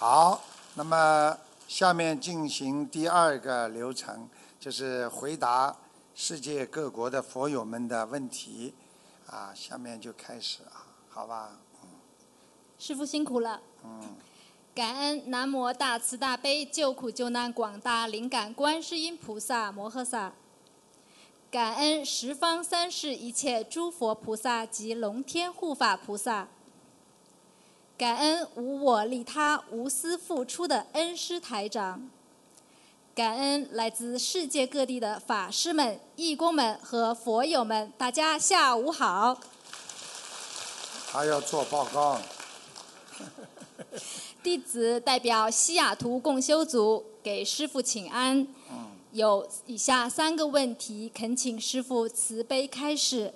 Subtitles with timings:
[0.00, 0.42] 好，
[0.76, 1.36] 那么
[1.68, 4.26] 下面进行第二个流程，
[4.58, 5.76] 就是回答
[6.14, 8.72] 世界各国的佛友们的问题。
[9.26, 11.50] 啊，下面就开始啊，好吧？
[11.82, 11.88] 嗯
[12.78, 13.60] 师傅辛苦了。
[13.84, 14.16] 嗯，
[14.74, 20.32] 感恩南无大慈大悲救苦救难广大灵感观世音菩萨摩诃萨。
[21.50, 26.48] 感恩十方三世一切诸佛菩萨及龙天护法菩萨。
[28.00, 32.08] 感恩无我利他、无私付出的恩师台长。
[33.14, 39.38] 感恩来自世界各地的法师们、义工们和佛友们，大家下午好。
[41.12, 42.18] 他要做报告。
[44.42, 48.48] 弟子代表西雅图共修组给师父请安。
[49.12, 53.34] 有以下三个问题，恳请师父慈悲开示。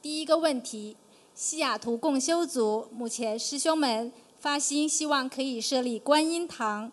[0.00, 0.96] 第一个问题。
[1.40, 6.90] 西雅图共修组目前师兄们发心，希望可以设立观音堂，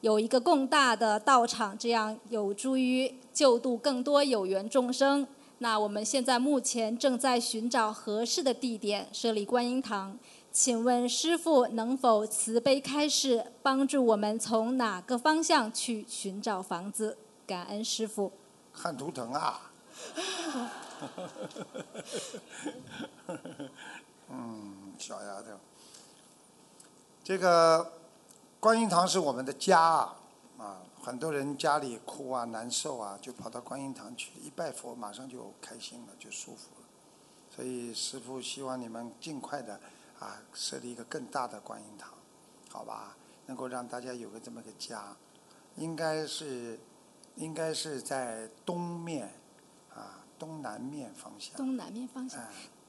[0.00, 5.28] 有一个更大的道场，这样有助于救度更多有缘众生。
[5.58, 10.18] 那我们现在目前正在寻找合适的地点设立观音堂，
[10.50, 17.18] 请问师父能否慈悲开示，帮助我们从哪个方向去寻找房子？
[17.46, 18.32] 感恩师父。
[18.72, 19.65] 看图腾啊。
[24.28, 25.48] 嗯，小丫头，
[27.22, 27.92] 这个
[28.58, 30.16] 观音堂是我们的家啊，
[30.58, 36.86] 啊，很多人家里哭啊、难受啊，就跑到观音堂去，一拜佛，马上就开心了，就舒服了。
[37.54, 39.80] 所以师父希望你们尽快的
[40.18, 42.12] 啊，设立一个更大的观音堂，
[42.70, 43.16] 好吧？
[43.46, 45.16] 能够让大家有个这么个家，
[45.76, 46.78] 应该是
[47.36, 49.32] 应该是在东面。
[50.38, 51.56] 东南面方向。
[51.56, 52.40] 东南面方向。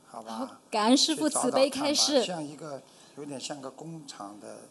[0.06, 0.34] 好吧。
[0.34, 2.24] 好感恩师傅慈悲开示。
[2.24, 2.82] 像一个
[3.18, 4.62] 有点像个工厂的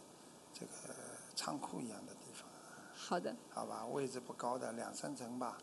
[0.53, 0.93] 这个
[1.35, 2.47] 仓库一样的地方。
[2.95, 3.35] 好的。
[3.53, 5.57] 好吧，位置不高的，两三层吧。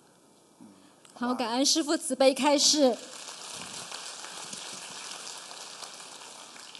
[0.60, 0.66] 嗯。
[1.14, 2.96] 好，感恩师傅慈悲开示。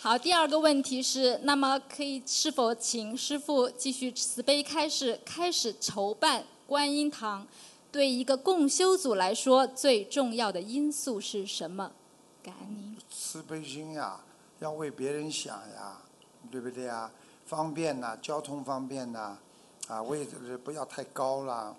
[0.01, 7.47] 好，第二个问题是，那么可以是否请师傅继续慈悲开示，开始筹办观音堂？
[7.95, 11.93] 对一个共修组来说，最重要的因素是什么？
[12.43, 12.99] 感恩您。
[13.09, 14.21] 慈悲心呀，
[14.59, 16.03] 要为别人想呀，
[16.51, 17.09] 对不对呀？
[17.47, 19.39] 方便呐，交通方便呐，
[19.87, 21.77] 啊，位置不要太高了，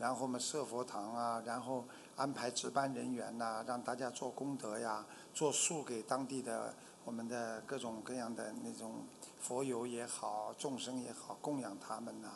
[0.00, 1.84] 然后我们设佛堂啊，然后
[2.16, 6.74] 安排值班人员呐，让大家做功德呀，做树给当地的
[7.04, 8.94] 我们的各种各样的那种
[9.40, 12.30] 佛友也好，众生也好，供养他们呐。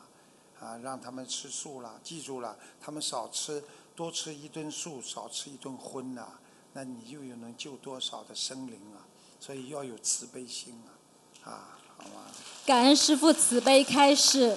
[0.61, 3.65] 啊，让他们吃素了，记住了，他们少吃，
[3.97, 6.27] 多吃一顿素，少吃一顿荤呐，
[6.75, 9.01] 那你又有能救多少的生灵啊？
[9.41, 10.79] 所以要有慈悲心
[11.43, 12.27] 啊，啊，好吗？
[12.67, 14.55] 感恩师父慈悲开示。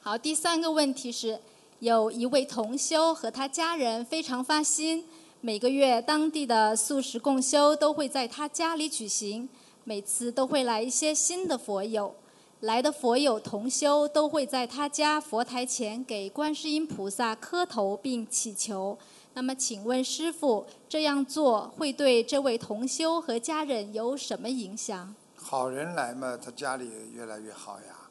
[0.00, 1.40] 好，第三个问题是，
[1.80, 5.04] 有一位同修和他家人非常发心，
[5.40, 9.48] 每个月当地的素食共修都会在他家里举行，
[9.82, 12.14] 每次都会来一些新的佛友。
[12.60, 18.96] 来的佛友同修都会在他家佛台前给观世音菩萨磕头并祈求。
[19.34, 25.14] 那么，请问师傅，这样做会对这位同修和家人有什么影响？
[25.36, 28.08] 好人来嘛，他家里越来越好呀。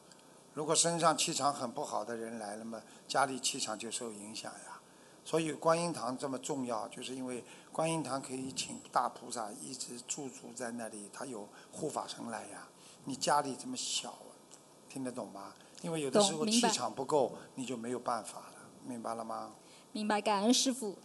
[0.54, 4.80] 如果身上气场很不好的人来了嘛，家里气场就受影响呀。
[5.24, 7.42] 所以观音堂这么重要，就是因为
[7.72, 12.68] 观音堂可以请大菩萨一直驻足在那里，他有护法神来呀。
[13.06, 14.14] 你家里这么小。
[14.96, 15.52] 听得懂吗？
[15.82, 18.54] 因为有的时候气场不够，你就没有办法了，
[18.86, 19.50] 明白了吗？
[19.92, 20.96] 明白，感恩师傅。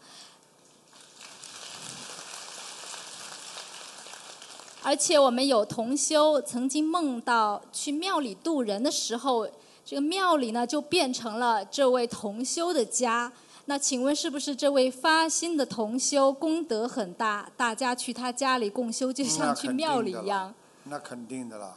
[4.81, 9.45] 而且我们有同修曾经梦到去庙里渡人的时候，
[9.83, 13.29] 这个庙里呢就变成了这位同修的家。
[13.65, 17.51] 那请问是不是这位发心的同修功德很大？
[17.57, 20.53] 大家去他家里共修，就像去庙里一样。
[20.85, 21.75] 那肯定的了。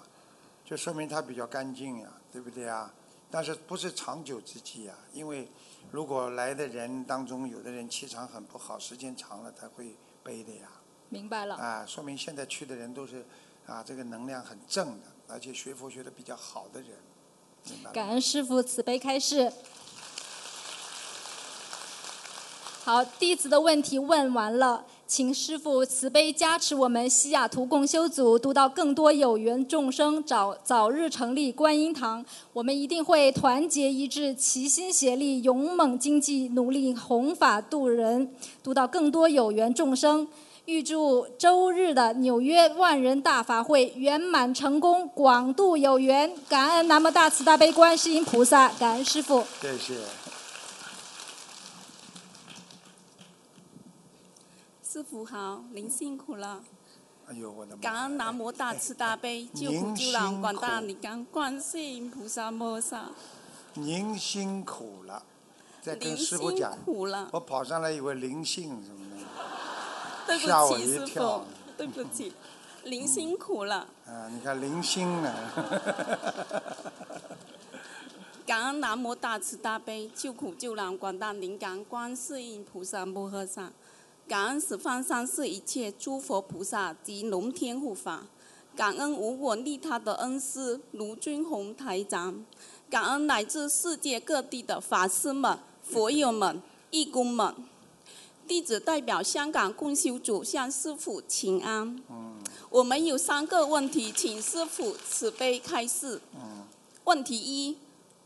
[0.65, 2.91] 就说明他比较干净呀，对不对呀？
[3.31, 4.95] 但是不是长久之计呀？
[5.13, 5.49] 因为
[5.91, 10.69] 如果来的人当中有的人气场很不好，时间长了他会背的呀。
[11.09, 11.57] 明白了。
[11.57, 13.25] 啊，说明现在去的人都是
[13.67, 16.91] 啊，这个能量很正的，而且学佛学的比较好的人。
[17.93, 19.53] 感恩师傅慈悲开示。
[22.85, 24.85] 好，弟子的问题问完了。
[25.07, 32.23] 请师父慈悲加持我们西雅图共修组，读到更多有缘众生，早早日成立观音堂。
[32.53, 38.31] 我们一定会团结一致，齐心协力，勇猛精进，努力弘法度人，
[38.63, 40.29] 读到更多有缘众生。
[40.67, 46.31] 预祝周日的纽约万人大法会圆满成功，广度有缘。
[46.51, 49.43] 感恩南无大慈大悲观世音菩萨，感恩师父。
[49.63, 49.95] 谢谢。
[54.95, 56.63] 师傅好，您辛苦了。
[57.27, 57.83] 哎呦，我的妈！
[57.83, 63.11] 感恩南无大慈大悲救苦救难广大灵感观世音菩萨摩萨。
[63.73, 65.21] 您辛苦了，
[65.83, 69.27] 在跟您师傅讲辛，苦了，我跑上来以为灵性什么的，
[70.29, 71.45] 对吓我不起，师一跳傅，
[71.77, 72.33] 对不起，
[72.85, 73.89] 您辛苦了。
[74.07, 75.35] 啊，你看灵性呢，
[78.47, 83.73] 感恩南无大慈大悲救苦救难广大灵感观世音菩萨摩诃萨，
[84.27, 88.27] 感恩十方三世一切诸佛菩萨及龙天护法，
[88.75, 92.43] 感恩无我利他的恩师卢军宏台长，
[92.89, 97.55] 感恩乃至世界各地的法师们、佛友们、义工们。
[98.49, 102.03] 弟子代表香港共修组向师父请安。
[102.71, 106.21] 我们有三个问题，请师父慈悲开示。
[107.05, 107.77] 问题一：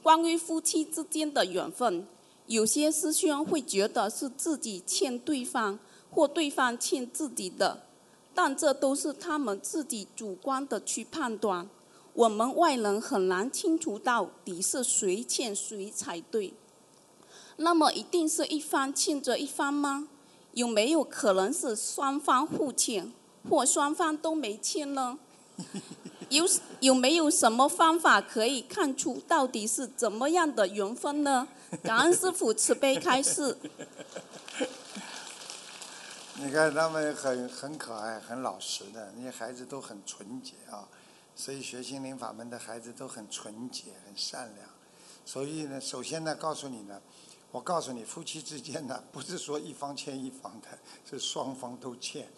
[0.01, 2.07] 关于夫妻之间的缘分，
[2.47, 5.79] 有些师兄会觉得是自己欠对方，
[6.11, 7.83] 或对方欠自己的，
[8.35, 11.69] 但这都是他们自己主观的去判断，
[12.15, 16.55] 我们外人很难清楚到底是谁欠谁才对。
[17.57, 20.09] 那么一定是一方欠着一方吗？
[20.53, 23.13] 有没有可能是双方互欠，
[23.49, 25.19] 或双方都没欠呢？
[26.29, 26.45] 有
[26.81, 31.49] 有没有什么方法可以看出到底是怎么样的缘分呢？
[31.83, 33.57] 感恩师傅慈悲开示。
[36.41, 40.89] 你看他们很很可爱，很老实的，那些孩子都很纯洁啊，
[41.35, 44.69] 所以学心灵法门的孩子都很纯洁、很善良。
[45.25, 47.03] 所以呢，首先呢，告诉你呢，
[47.51, 50.69] 我告诉你，夫妻之间呢，不是说一方欠一方的，
[51.05, 52.29] 是双方都欠。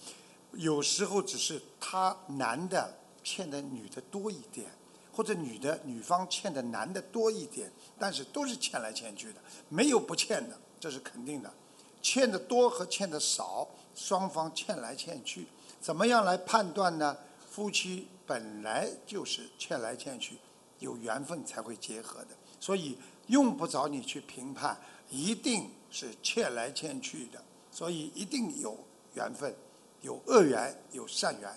[0.53, 4.71] 有时候只是他男的欠的女的多一点，
[5.13, 11.53] 或者女的女方欠的男的多一点，但是都是欠来欠去的，没有不欠的，这是肯定的。
[12.03, 15.47] 欠的多和欠的少，双方欠来欠去，
[15.81, 17.17] 怎么样来判断呢？
[17.51, 20.39] 夫妻本来就是欠来欠去，
[20.79, 22.29] 有缘分才会结合的，
[22.61, 27.43] 所以用不着你去评判，一定是欠来欠去的，
[27.73, 28.79] 所以一定有
[29.15, 29.53] 缘分，
[30.01, 31.53] 有恶缘，有善缘，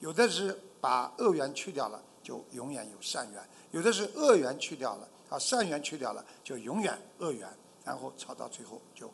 [0.00, 7.48] 有的是把恶缘去掉了，就永远有善缘；有的是恶缘去掉了，啊，善缘去掉了，就永远恶缘，
[7.84, 9.08] 然后吵到最后就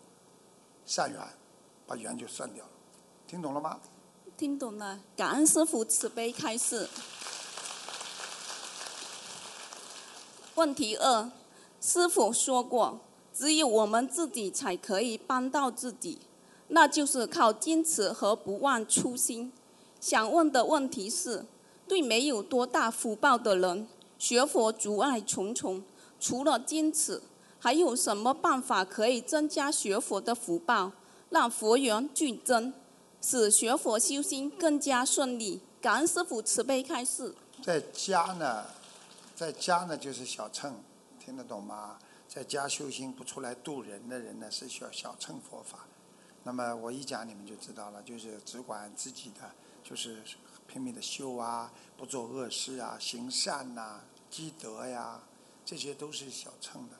[0.86, 1.20] 善缘，
[1.86, 2.70] 把缘就算掉了，
[3.26, 3.78] 听懂了吗？
[4.36, 6.88] 听懂了，感恩师傅慈悲开示。
[10.56, 11.30] 问题二，
[11.80, 13.00] 师傅说过，
[13.32, 16.18] 只有我们自己才可以帮到自己，
[16.68, 19.52] 那就是靠坚持和不忘初心。
[20.00, 21.46] 想问的问题是，
[21.88, 23.88] 对没有多大福报的人，
[24.18, 25.82] 学佛阻碍重重，
[26.20, 27.22] 除了坚持，
[27.64, 30.92] 还有什么办法可以增加学佛的福报，
[31.30, 32.74] 让佛缘剧增？
[33.22, 35.62] 使学佛修心更加顺利。
[35.80, 37.34] 感恩师傅慈悲开示。
[37.62, 38.66] 在家呢，
[39.34, 40.74] 在家呢就是小乘，
[41.18, 41.98] 听得懂吗？
[42.28, 45.86] 在家修行不出来度人的人呢，是需要小乘佛法。
[46.42, 49.50] 那么我一讲你们就知道了，就是只管自己的，
[49.82, 50.22] 就是
[50.68, 55.18] 拼命的修啊，不做恶事啊，行善呐、积德呀，
[55.64, 56.96] 这些都是小乘的。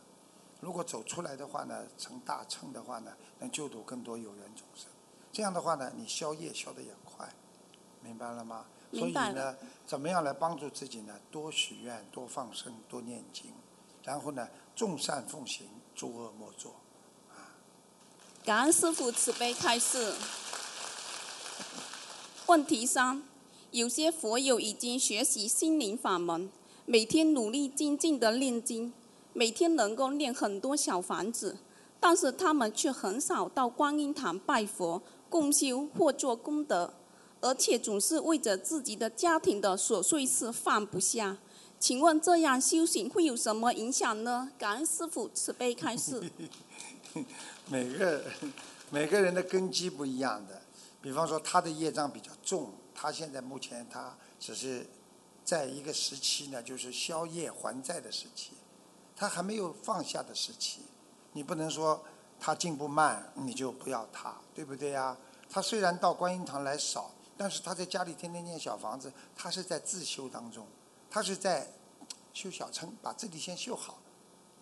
[0.65, 4.89] 如果走出来的话呢，成大乘的话呢，能救度更多有缘众生。
[5.31, 7.29] 这样的话呢，你消业消得也快，
[8.01, 8.65] 明白了吗？
[8.91, 9.55] 所以呢，
[9.87, 11.21] 怎么样来帮助自己呢？
[11.31, 13.53] 多许愿，多放生，多念经，
[14.05, 16.75] 然后呢，众善奉行，诸恶莫作。
[18.43, 20.15] 感恩师傅慈悲开示。
[22.47, 23.23] 问题三：
[23.71, 26.51] 有些佛友已经学习心灵法门，
[26.87, 28.93] 每天努力精进的念经，
[29.35, 31.59] 每天能够念很多小房子，
[32.01, 36.95] 但是他们却很少到观音堂拜佛、共修或做功德，
[37.41, 41.37] 而且总是为着自己的家庭的琐碎事放不下。
[41.81, 44.51] 请问这样修行会有什么影响呢？
[44.57, 46.23] 感恩师傅慈悲开示。
[47.69, 48.23] 每个
[48.91, 50.63] 每个人的根基不一样的，
[51.03, 54.87] 比方说他的业障比较重，他现在目前他只是
[55.45, 58.53] 在一个时期呢，就是消业还债的时期，
[59.17, 60.83] 他还没有放下的时期。
[61.33, 62.03] 你不能说
[62.39, 65.17] 他进步慢，你就不要他，对不对呀？
[65.51, 70.67] 他虽然到观音堂来少，但是他在家里天天念小房子，他是在自修当中，
[71.11, 71.69] 他是在
[72.33, 73.99] 修小乘，把自己先修好。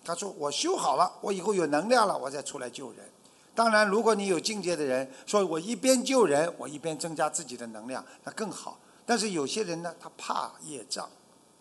[0.05, 3.09] 他说：“我修好了，我以后有能量了，我再出来救人。”
[3.55, 8.79] 当然，如果你有境界的人，说我一边救人，我一边增加自己的能量，那更好。
[9.07, 11.09] 但是有些人呢，他怕业障，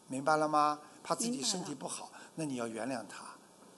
[0.07, 0.79] 明白了吗？
[1.03, 2.09] 怕自己身体不好，
[2.41, 3.23] 那你要原谅他，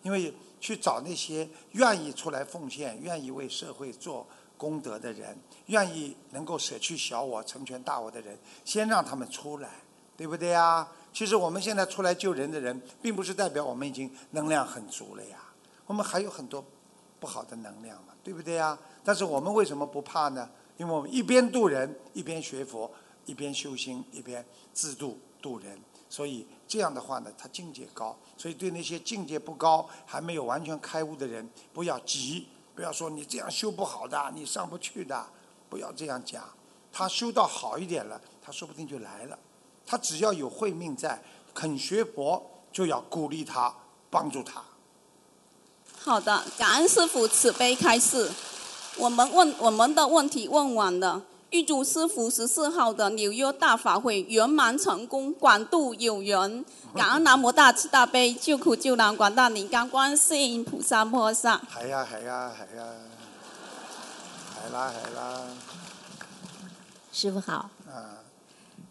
[0.04, 9.70] 因为去找那些愿意出来奉献、愿意为社会做功德的人，愿意能够舍去小我、成全大我的人，先让他们出来，
[10.16, 10.88] 对不对呀？
[11.12, 15.44] 其实我们现在出来救人的人，并不是代表我们已经能量很足了呀，
[15.86, 16.64] 我们还有很多
[17.20, 18.80] 不好的能量嘛，对不对呀？
[19.04, 20.50] 但是我们为什么不怕呢？
[20.78, 22.90] 因为我们一边渡人，一边学佛，
[23.26, 25.78] 一边修心，一边自度渡人，
[26.08, 28.18] 所以这样的话呢，他境界高。
[28.36, 35.24] 所以对那些境界不高、还没有完全开悟的人，不要急，不要说你这样修不好的，你上不去的，
[35.70, 36.44] 不要这样讲。
[36.92, 39.38] 他修到好一点了，他说不定就来了。
[39.86, 41.22] 他只要有慧命在，
[41.54, 43.72] 肯学佛，就要鼓励他，
[44.10, 44.64] 帮助他。
[46.00, 48.32] 好的，感恩师傅慈悲开示。
[48.98, 51.22] 我们问我们的问题问完了，
[51.54, 56.66] 预祝师傅十四号的纽约大法会圆满成功，广度有缘。
[56.96, 61.62] 感恩南无大慈大悲救苦救难广大灵感观世音菩萨摩诃萨。
[61.72, 62.90] 係啊係啊係啊，
[64.58, 65.42] 係啦係啦，
[67.12, 68.18] 师傅好，啊。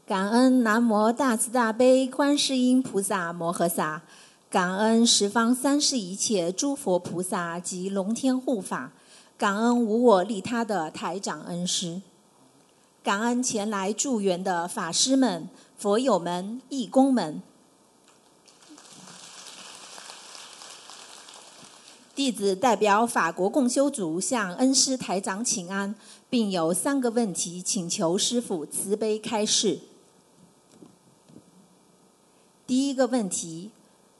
[0.07, 4.02] 感恩南无大慈大悲观世音菩萨摩诃萨，
[4.49, 8.92] 感恩十方三世一切诸佛菩萨及龙天护法，
[9.37, 12.00] 感恩无我利他的台长恩师，
[13.02, 17.42] 感恩前来助缘的法师们、佛友们、义工们。
[22.14, 25.97] 弟子代表法国共修组向恩师台长请安，
[26.30, 29.80] 并有三个问题请求师父慈悲开示。
[32.64, 33.73] 第一个问题，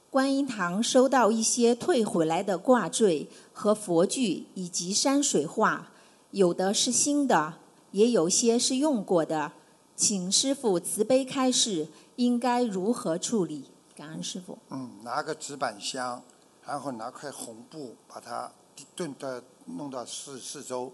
[0.09, 5.91] 观音堂收到一些退回来的挂坠和佛具以及山水画，
[6.31, 7.53] 有的是新的，
[7.93, 9.53] 也有些是用过的，
[9.95, 13.71] 请师傅慈悲开示，应该如何处理？
[13.95, 14.57] 感恩师傅。
[14.69, 16.21] 嗯，拿个纸板箱，
[16.65, 18.51] 然后拿块红布把它
[18.95, 20.91] 炖的弄到四四周，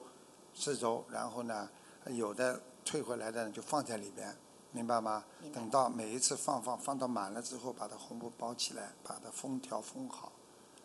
[0.53, 1.70] 四周，然后呢，
[2.08, 4.36] 有的退回来的就放在里边，
[4.74, 5.24] 明白吗？
[5.41, 10.34] 明白等到每一次放放放到满了之后，把它红布包起来，把它封条封好，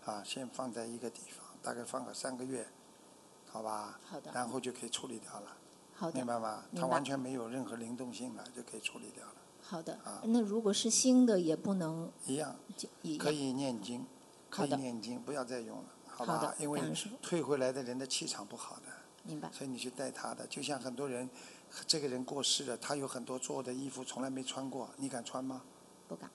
[0.05, 2.65] 啊，先放在一个地方，大概放个三个月，
[3.51, 3.99] 好吧？
[4.09, 5.57] 好的然后就可以处理掉了，
[5.97, 6.65] 好的明，白吗？
[6.77, 10.21] 它完全没有任何灵动性了，就可以处理掉了，好的啊。
[10.25, 12.57] 那如果是新的，也不能一样。
[13.19, 14.05] 可以念经，
[14.51, 16.55] 可以念经，不要再用了，好好的吧？
[16.59, 16.81] 因为
[17.23, 18.83] 退回来的人的气场不好的，
[19.23, 19.49] 明白。
[19.53, 21.29] 所以你去带他的，就像很多人，
[21.87, 25.63] 这个人过世了，他有很多做的衣服从来没穿过，你敢穿吗？
[26.09, 26.29] 不敢。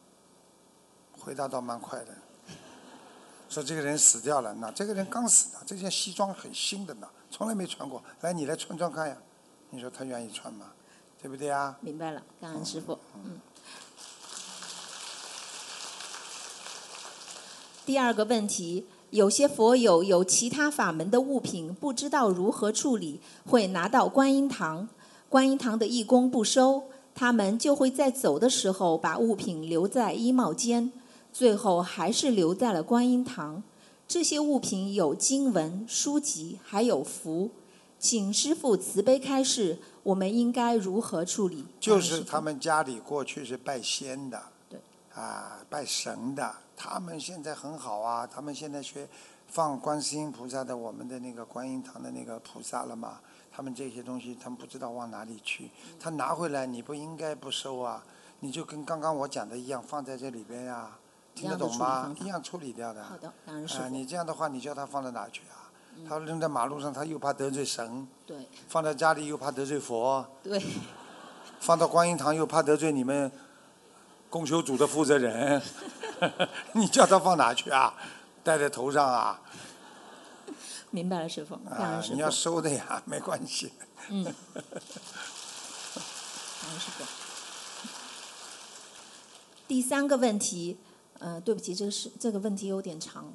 [1.12, 2.16] 回答倒蛮快的，
[3.50, 9.18] 说这个人死掉了，那这个人刚死的，这件西装很新的呢，从来没穿过，来你来穿穿看呀，
[9.72, 10.68] 你说他愿意穿吗？
[11.22, 11.78] 对不对啊？
[11.82, 12.98] 明白了，感恩师傅。
[13.16, 13.40] 嗯。
[17.86, 24.88] 第二个问题，有些佛友有其他法门的物品，不知道如何处理，会拿到观音堂，
[25.28, 26.84] 观音堂的义工不收，
[27.14, 30.92] 他们就会在走的时候把物品留在衣帽间，
[31.34, 33.62] 最后还是留在了观音堂。
[34.08, 37.52] 这些物品有经文、书籍，还有符，
[38.00, 41.66] 请师傅慈悲开示，我们应该如何处理？
[41.82, 44.80] 就是他们家里过去是拜仙的，对，
[45.14, 49.06] 啊，拜神的，他们现在很好啊，他们现在学
[49.48, 53.20] 放观世音菩萨的我们的那个观音堂的那个菩萨了嘛，
[53.52, 58.02] 他们这些东西他们不知道往哪里去，他拿回来你不应该不收啊，
[58.40, 60.98] 你就跟刚刚我讲的一样，放在这里边呀、
[61.36, 62.16] 听得懂吗？
[62.22, 63.04] 一样处理掉的。
[63.04, 63.90] 好的，感恩师啊，父。
[63.90, 65.59] 你这样的话，你叫他放到哪去啊？
[66.08, 70.26] 他扔在马路上，他又怕得罪神；对放在家里又怕得罪佛。
[70.44, 70.62] 对，
[71.60, 73.32] 放到观音堂又怕得罪你们
[74.30, 75.62] 供修组的负责人，
[76.74, 77.94] 你叫他放哪去啊？
[78.44, 79.42] 戴在头上啊？
[80.92, 83.74] 明白了，师傅，感啊你要，收的呀， 没关系。
[84.10, 84.34] 嗯，感
[86.72, 87.04] 恩师傅。
[89.68, 90.78] 第三个问题，
[91.20, 93.32] 呃，对不起，这个是这个问题有点长。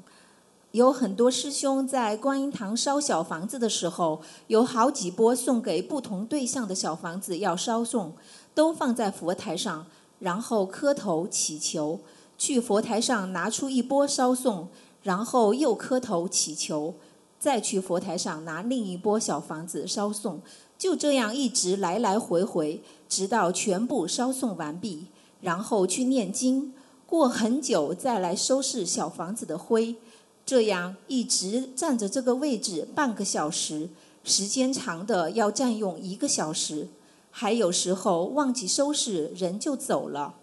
[0.75, 8.13] 有很多师兄在观音堂烧小房子的时候，有好几波送给不同对象的小房子要烧送，
[8.57, 9.87] 都放在佛台上，
[10.19, 12.01] 然后磕头祈求，
[12.37, 14.67] 去佛台上拿出一波烧送，
[15.05, 16.95] 然后又磕头祈求，
[17.39, 20.41] 再去佛台上拿另一波小房子烧送，
[20.77, 25.07] 就这样一直来来回回，直到全部烧送完毕，
[25.41, 26.75] 然后去念经，
[27.07, 29.95] 过很久再来收拾小房子的灰。
[30.47, 33.89] 这样一直站着这个位置半个小时，
[34.23, 36.89] 时间长的要占用一个小时，
[37.31, 40.35] 还有时候忘记收拾，人就走了。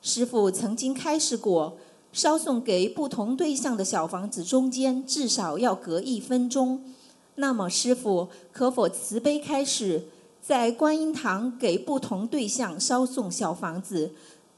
[0.00, 1.76] 师傅曾经开示过，
[2.12, 6.94] 烧送给不同对象的小房子中间至少要隔一分钟。
[7.34, 10.04] 那么，师傅可否慈悲开示，
[10.40, 14.12] 在观音堂给不同对象烧送小房子，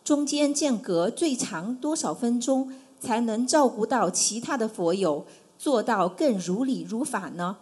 [0.05, 2.73] 中间间隔最长多少分钟？
[3.01, 5.27] 才能照顾到其他的佛友，
[5.59, 7.57] 做到更如理如法呢？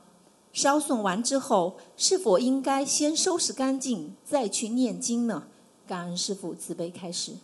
[0.52, 5.45] 烧送完之后，是否应该先收拾干净，再去念经呢？
[5.87, 7.35] 感恩师父慈悲开始。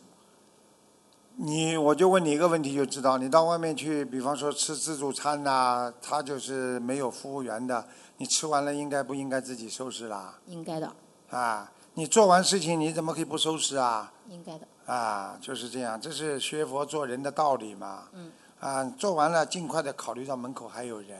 [1.37, 7.87] 你我就问你一个问题就知道，你到外面去，比方说吃自助餐呐、他就是没有服务员的，
[8.19, 10.39] 你吃完了应该不应该自己收拾啦？
[10.47, 10.93] 应该的，
[11.31, 14.13] 啊，你做完事情你怎么可以不收拾啊？
[14.29, 14.67] 应该的。
[14.87, 18.05] 啊，就是这样，这是学佛做人的道理嘛。
[18.13, 18.31] 嗯。
[18.61, 21.19] 啊，做完了尽快的考虑到门口还有人，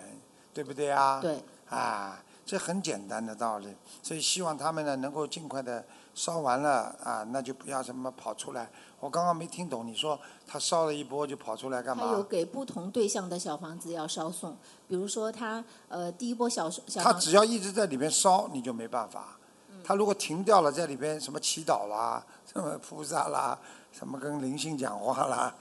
[0.53, 1.21] 对不对啊？
[1.21, 1.43] 对。
[1.69, 8.69] 啊，这很简单的道理，所以希望他们呢能够尽快的烧完了啊，那就不要什么跑出来。
[9.01, 12.23] 我刚刚没听懂，你说他烧了一波就跑出来干嘛他有？
[12.23, 14.57] 给不同对象的小房子要烧送，
[14.89, 19.37] 比如说他呃第一波小小他只要一直在里面烧，你就没办法。
[19.71, 23.59] 嗯他如果停掉了，在里边什么祈祷啦，什么菩萨啦，
[23.93, 25.53] 什么跟灵性讲话啦，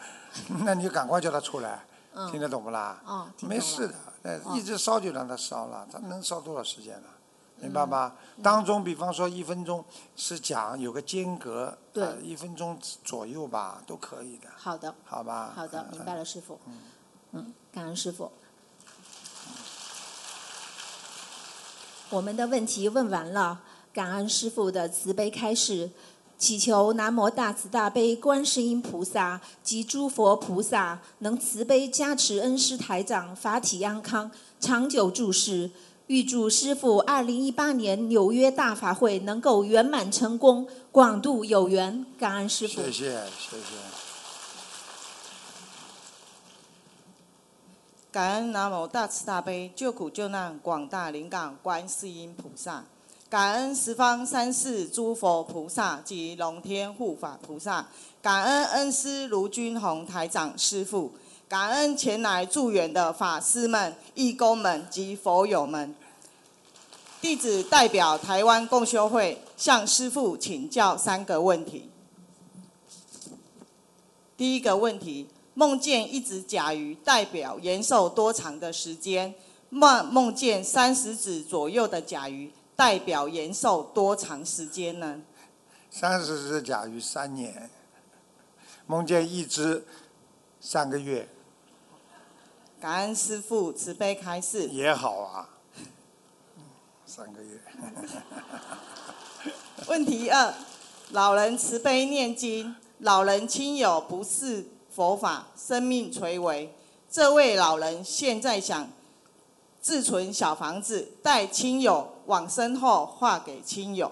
[0.64, 1.84] 那你就赶快叫他出来，
[2.14, 3.02] 嗯听得懂不啦？
[3.42, 7.08] 没事的，一直烧就让他烧了，他能烧多少时间呢？
[7.58, 8.14] 明白嗯吗？
[8.44, 9.84] 当中，比方说一分钟
[10.16, 15.52] 是讲有个间隔，对呃一分钟左右吧，都可以的，好的，好吧？
[15.56, 16.60] 好的，明白了，师傅。
[17.32, 18.32] 嗯，感恩师傅。
[22.10, 25.90] 我们的问题问完了，感恩师傅的慈悲开示，
[26.44, 35.72] 祈求南无大慈大悲观世音菩萨及诸佛菩萨能慈悲加持恩师台长法体安康，长久住世。
[36.08, 42.06] 预祝师傅二零一八年纽约大法会能够圆满成功，广度有缘。
[42.20, 42.82] 感恩师傅。
[42.82, 43.64] 谢谢谢谢。
[48.12, 52.84] 感恩南无大慈大悲救苦救难广大灵感观世音菩萨，
[53.34, 57.84] 感恩十方三世诸佛菩萨及龙天护法菩萨，
[58.22, 61.12] 感恩恩师卢军宏台长师父，
[61.50, 65.96] 感恩前来助缘的法师们、义工们及佛友们。
[67.22, 71.90] 弟子代表台湾共修会向师父请教三个问题。
[74.38, 79.34] 第一个问题，梦见一只甲鱼代表延寿多长的时间？
[79.70, 82.52] 梦梦见三十指左右的甲鱼
[82.84, 85.22] 代表延寿多长时间呢？
[85.90, 87.70] 三十只甲鱼三年，
[88.86, 89.86] 梦见一只
[90.60, 91.30] 三个月
[92.82, 94.68] 感恩师父慈悲开示。
[94.68, 95.48] 也好啊，
[97.06, 97.62] 三个月。
[99.88, 100.54] 问题二，
[101.12, 106.76] 老人慈悲念经，老人亲友不是佛法，生命垂危。
[107.10, 108.90] 这位老人现在想
[109.80, 114.12] 自存小房子，带亲友往生后划给亲友。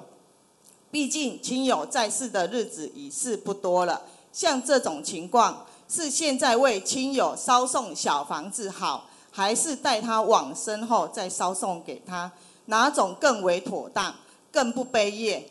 [0.90, 4.02] 毕竟亲友在世的日子已是不多了，
[4.34, 12.32] 像这种情况，是现在为亲友烧送小房子好，还是待他往生后再烧送给他？
[12.66, 14.14] 哪种更为妥当，
[14.52, 15.50] 更不悲业？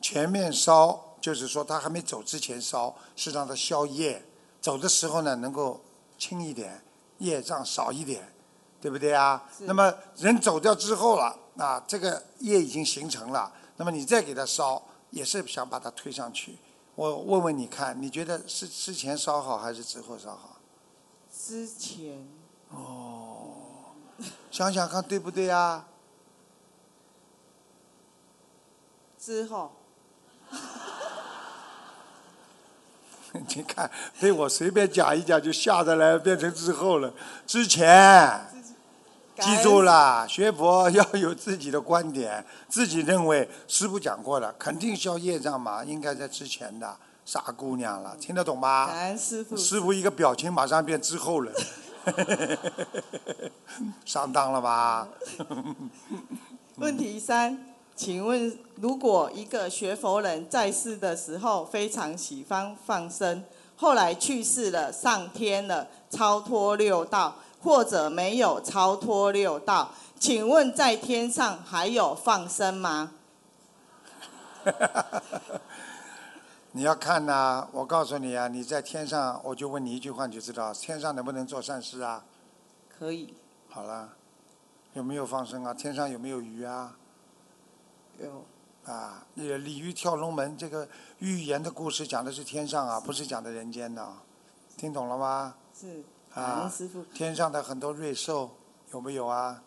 [0.00, 4.22] 前面烧就是说他还没走之前烧，是让他消业，
[4.60, 5.80] 走的时候呢能够
[6.18, 6.82] 轻一点，
[7.18, 8.32] 业障少一点，
[8.80, 9.42] 对不对啊？
[9.60, 16.58] 那么人走掉之后了，啊，这个业已经形成了，那么你再给他烧，也是想把它推上去。
[16.94, 20.56] 我问问你看，你觉得是之前烧好还是之后烧好？
[21.32, 22.26] 之前
[22.70, 23.52] 哦
[24.50, 25.86] 想想看对不对啊？
[29.18, 29.72] 之后，
[33.32, 37.12] 你看，被我随便讲一讲就吓得来，变成之后了。
[37.46, 38.46] 之前
[39.40, 46.96] 记住了，学佛要有自己的观点，自己认为师傅讲过了，肯定消业障嘛，应该在之前的。
[47.26, 48.86] 傻姑娘了，听得懂感吗？
[48.92, 49.56] 恩师傅。
[49.56, 51.52] 师傅一个表情马上变之后了，
[54.04, 55.06] 上当了吧？
[56.76, 57.56] 问题三，
[57.94, 63.44] 请问，如果一个学佛人在世的时候非常喜欢放生，
[63.76, 73.12] 后来去世了，上天了，超脱六道，或者没有超脱六道，请问在天上还有放生吗？
[76.72, 82.24] 你要看呐、我告诉你啊，你在天上，我就问你一句话，你就知道天上能不能做善事啊？
[82.88, 83.34] 可以
[83.68, 84.10] 好了，
[84.92, 85.74] 有没有放生啊？
[85.74, 86.96] 天上有没有鱼啊？
[88.20, 88.44] 有
[88.84, 94.06] 啊，那个鲤鱼跳龙门这个寓言的故事讲的是天上啊，不是讲的人间的，
[94.76, 95.54] 听懂了吗？
[95.74, 96.72] 是啊，
[97.12, 98.56] 天上的很多瑞兽
[98.92, 99.62] 有没有啊？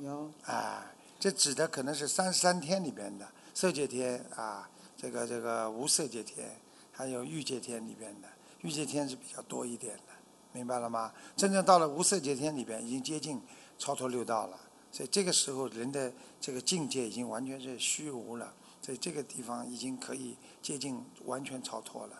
[0.00, 0.84] 有啊，
[1.18, 6.60] 这指的可能是三十三天里边的色界天啊，这个这个无色界天，
[6.92, 8.28] 还有欲界天里边的，
[8.60, 10.12] 欲界天是比较多一点的，
[10.52, 11.12] 明白了吗？
[11.36, 13.40] 真正到了无色界天里边，已经接近
[13.78, 14.58] 超脱六道了，
[14.90, 18.52] 所以这个时候人的这个境界已经完全是虚无了，
[18.82, 22.16] 所以这个地方已经可以接近完全超脱了，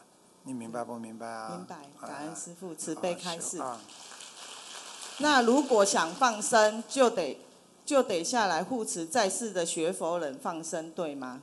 [0.48, 1.56] 你明白不明白啊？
[1.58, 3.58] 明白，啊感恩师傅慈悲开示。
[3.58, 3.78] 啊，
[5.18, 7.38] 那如果想放生，就得
[7.84, 11.42] 就得下来护持在世的学佛人放生，对吗？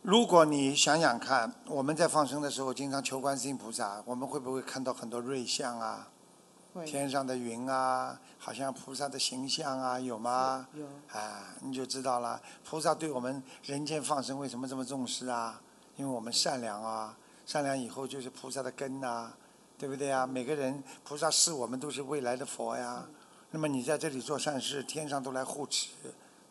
[0.00, 6.08] 如果你想想看，我们在放生的时候，经常求观世音菩萨，我们会不会看到很多瑞相啊？
[6.72, 10.66] 会天上的云啊，好像菩萨的形象啊，有吗？
[10.72, 12.40] 有啊，你就知道了。
[12.64, 15.60] 菩萨对我们人间放生为什么这么重视啊？
[15.98, 19.32] 因为我们善良啊，善良以后就是菩萨的根呐、
[19.76, 20.24] 对不对啊？
[20.24, 23.04] 每个人菩萨是我们都是未来的佛呀。
[23.50, 25.88] 那么你在这里做善事，天上都来护持，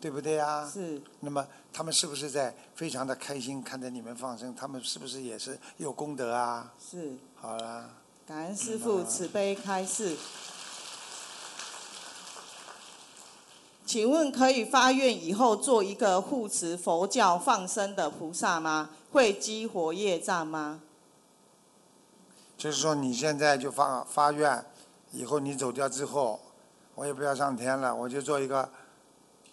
[0.02, 0.70] 对不对呀？
[0.70, 4.54] 是那么他们是不是在非常的开心看着你们放生？
[4.54, 6.74] 他们是不是也是有功德啊？
[6.78, 7.90] 是，好啦，
[8.28, 10.18] 感恩师傅慈悲开示。
[13.86, 18.90] 请问可以发愿以后做一个护持佛教放生的菩萨吗？
[19.18, 20.80] 会激活业障吗？
[22.56, 24.64] 就是说你现在就发发愿，
[25.12, 26.40] 以后你走掉之后，
[26.94, 28.70] 我也不要上天了，我就做一个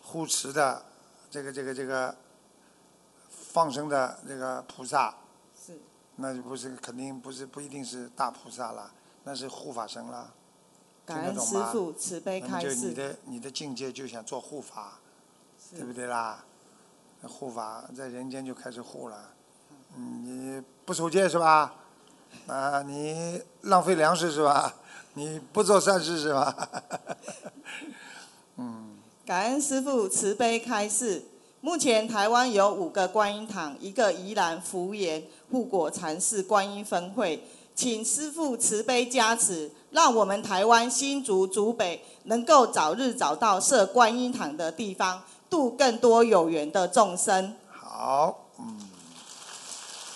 [0.03, 0.85] 护持的
[1.31, 2.15] 这个这个这个
[3.31, 5.15] 放生的这个菩萨，
[5.59, 5.81] 是
[6.17, 10.35] 那就不是肯定不是不一定是大菩萨了，那是护法神了。
[11.07, 12.93] 感恩师父慈悲开那就你。
[12.93, 14.99] 的你的境界就想做护法，
[15.71, 16.45] 对不对啦？
[17.23, 19.34] 护法在人间就开始护了，嗯
[19.97, 21.75] 你不守戒是吧？
[22.47, 24.75] 啊，你浪费粮食是吧？
[25.15, 26.69] 你不做善事是吧？
[28.57, 31.25] 嗯感恩师傅慈悲开示。
[31.61, 37.43] 目前台湾有五个观音堂，一个宜兰福岩护国禅寺观音分会，
[37.75, 47.57] 请师傅慈悲加持，让我们台湾新竹竹北能够早日找到设观音堂的地方，度更多有缘的众生。
[47.71, 48.79] 好，嗯，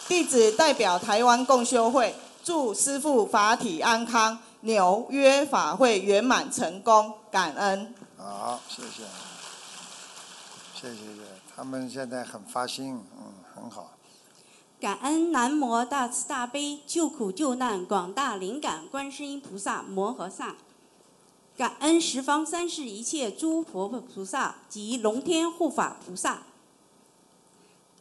[0.09, 7.94] 弟子代表台湾共修会，祝师傅法体安康，纽约法会圆满成功，感恩。
[8.16, 9.03] 好，谢谢，
[10.75, 11.21] 谢谢谢谢，
[11.55, 13.92] 他们现在很发心，嗯，很好。
[14.81, 20.57] 感恩南无大慈大悲救苦救难广大灵感观世音菩萨摩诃萨，
[21.55, 26.44] 感恩十方三世一切诸佛菩萨及龙天护法菩萨，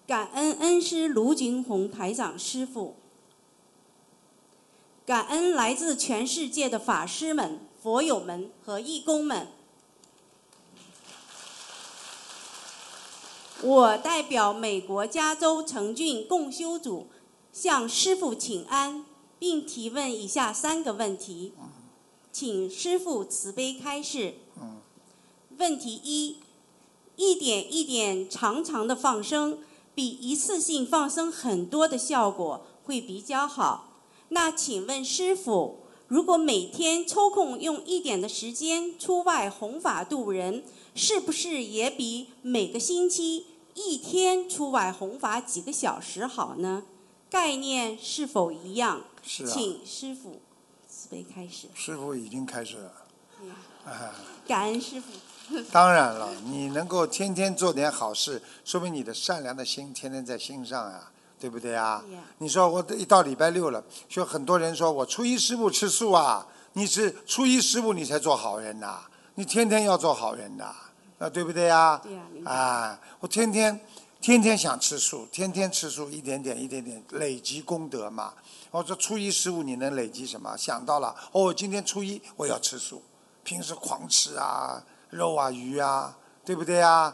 [0.08, 2.96] 感恩恩师卢军宏台长师傅，
[5.06, 9.50] 感恩来自全世界的法师们、佛友们和义工们。
[13.62, 17.08] 我代表美国加州成郡共修组
[17.52, 19.04] 向师傅请安，
[19.38, 21.52] 并提问以下三个问题，
[22.32, 24.36] 请师傅慈悲开示。
[25.58, 26.38] 问题一：
[27.17, 29.60] 一点一点长长的放生，
[29.97, 34.03] 比一次性放生很多的效果会比较好。
[34.29, 46.83] 那请问师傅，如果每天抽空用一点的时间出外弘法度人，是不是也比每个星期一天出外弘法几个小时好呢？
[47.27, 49.01] 概念是否一样？
[49.23, 50.39] 是啊，请师傅
[50.88, 51.69] 慈悲开始。
[51.73, 52.93] 师傅已经开始了。
[53.83, 54.13] 啊，
[54.47, 55.07] 感恩师傅。
[55.71, 62.03] 当然了，你能够天天做点好事，说明你的善良的心天天在心上啊、对不对啊？
[62.39, 69.01] 你说我一到礼拜六了，就很多人说我初一十五吃素啊，你是初一十五你才做好人呐、
[69.36, 70.75] 你天天要做好人呐，
[71.19, 71.99] 啊，对不对呀？
[72.03, 73.79] 对呀啊，我天天
[74.19, 78.33] 天天想吃素，天天吃素，一点点一点点累积功德嘛。
[78.71, 80.57] 我说初一十五你能累积什么？
[80.57, 83.01] 想到了，哦，今天初一我要吃素，
[83.43, 84.83] 平时狂吃啊，
[85.17, 87.13] 肉啊鱼啊，对不对啊？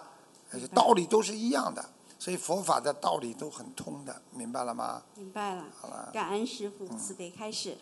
[0.75, 1.83] 道理都是一样的，
[2.19, 5.01] 所以佛法的道理都很通的，明白了吗？
[5.15, 5.65] 明白了。
[5.81, 7.77] 好了，感恩师傅慈悲开示。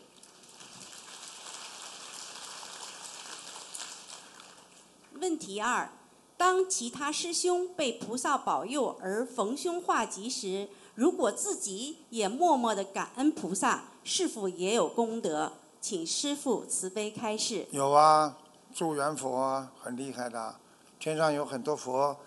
[5.19, 5.89] 问题二：
[6.37, 15.51] 当其他师兄被菩萨保佑而逢凶化吉时，如果自己也默默的感恩菩萨，是否也有功德？
[15.81, 17.67] 请师父慈悲开示。
[17.71, 18.37] 有啊，
[18.73, 20.55] 助缘佛啊，很厉害的。
[20.99, 22.17] 天上有很多佛，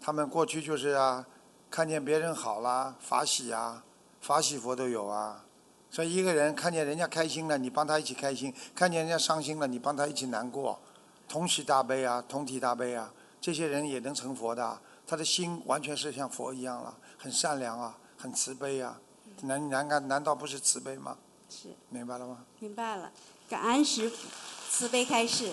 [0.00, 1.26] 他们过去就是啊，
[1.70, 3.84] 看见别人好啦，法喜啊，
[4.20, 5.44] 法喜佛都有啊。
[5.90, 10.78] 所以一个人看见人家开心了，你帮他一起开心；看见人家伤心了，你帮他一起难过。
[11.28, 14.78] 同喜大悲啊，同体大悲啊，这些人也能成佛的。
[15.06, 19.00] 他的心完全是像佛一样了，很善良啊，很慈悲啊。
[19.42, 21.16] 难难难难道不是慈悲吗？
[21.48, 22.44] 是，明白了吗？
[22.60, 23.10] 明白了。
[23.48, 24.28] 感恩师父
[24.70, 25.52] 慈悲开示。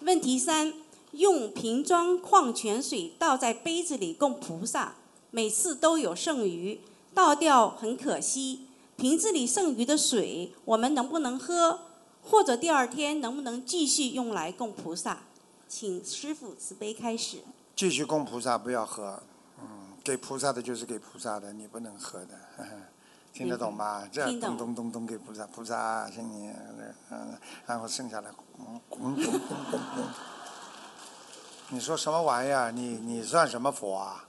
[0.00, 0.72] 问题三：
[1.12, 4.94] 用瓶装矿泉水倒在杯子里供菩萨，
[5.30, 6.80] 每次都有剩余，
[7.12, 8.66] 倒掉很可惜。
[8.96, 11.80] 瓶子里剩余的水，我们能不能喝？
[12.22, 15.22] 或者第二天能不能继续用来供菩萨？
[15.68, 17.38] 请师傅慈悲开始。
[17.76, 19.22] 继续供菩萨，不要喝。
[19.58, 22.34] 嗯，给菩萨的就是给菩萨的，你不能喝的。
[22.56, 22.70] 呵呵
[23.32, 24.06] 听得懂吗？
[24.12, 26.52] 这样咚咚咚咚给菩萨，菩萨请你，
[27.10, 28.30] 嗯，然后剩下来。
[31.68, 32.72] 你说什么玩意儿？
[32.72, 34.24] 你你算什么佛啊？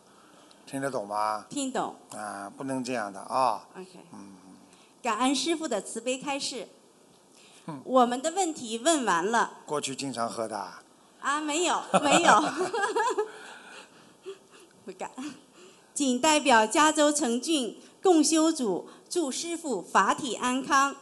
[0.65, 1.45] 听得懂吗？
[1.49, 3.67] 听懂啊，不能这样的啊。
[3.75, 3.99] ？OK。
[4.13, 4.35] 嗯
[5.01, 6.67] 感恩师傅的慈悲开示。
[7.83, 10.81] 我们的问题问完了过去经常喝的啊，
[11.21, 11.41] 啊？
[11.41, 12.41] 没有，没有。
[14.85, 15.09] 不敢。
[15.93, 20.95] 仅代表加州城郡共修组祝师父法体安康，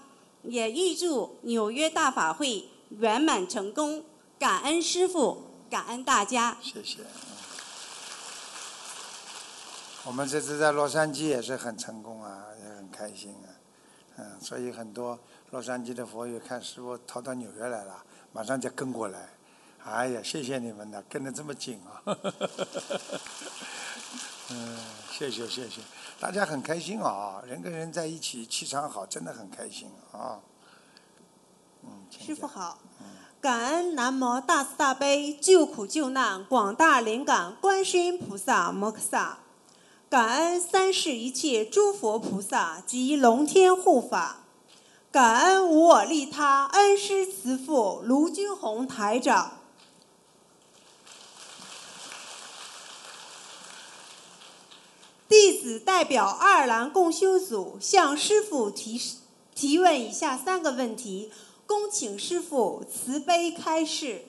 [0.43, 4.03] 也预祝纽约大法会圆满成功。
[4.39, 6.57] 感恩师父，感恩大家。
[6.61, 6.99] 谢谢。
[10.05, 13.47] 我们这次在洛杉矶也是很成功啊，也很开心啊，
[14.17, 15.19] 嗯，所以很多
[15.51, 19.29] 洛杉矶的佛友看师傅逃到纽约来了，马上就跟过来。
[19.83, 22.01] 哎呀，谢谢你们的，跟得这么紧啊！
[24.51, 24.77] 嗯，
[25.11, 25.79] 谢谢谢谢，
[26.19, 30.39] 大家很开心啊，人跟人在一起，气场好，真的很开心啊。
[31.83, 32.79] 嗯，师傅好，
[33.39, 39.37] 感恩南无大慈大悲救苦救难广大灵感观世音菩萨摩诃萨，
[40.09, 44.37] 感恩三世一切诸佛菩萨及龙天护法，
[45.11, 49.58] 感恩无我利他恩师慈父卢军宏台长。
[55.29, 58.99] 弟子代表爱尔兰共修组向师傅提
[59.53, 61.31] 提问以下三个问题，
[61.67, 64.25] 恭请师傅慈悲开示。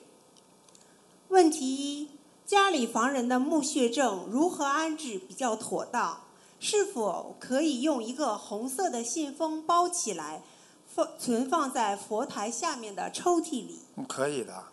[1.29, 2.09] 问题一：
[2.45, 6.19] 家里房人的墓穴证如何安置比较妥当？
[6.59, 10.43] 是否可以用一个红色的信封包起来，
[10.85, 13.79] 放存放在佛台下面的抽屉里？
[14.07, 14.65] 可以的，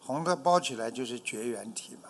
[0.00, 2.08] 红的包起来就是绝缘体嘛。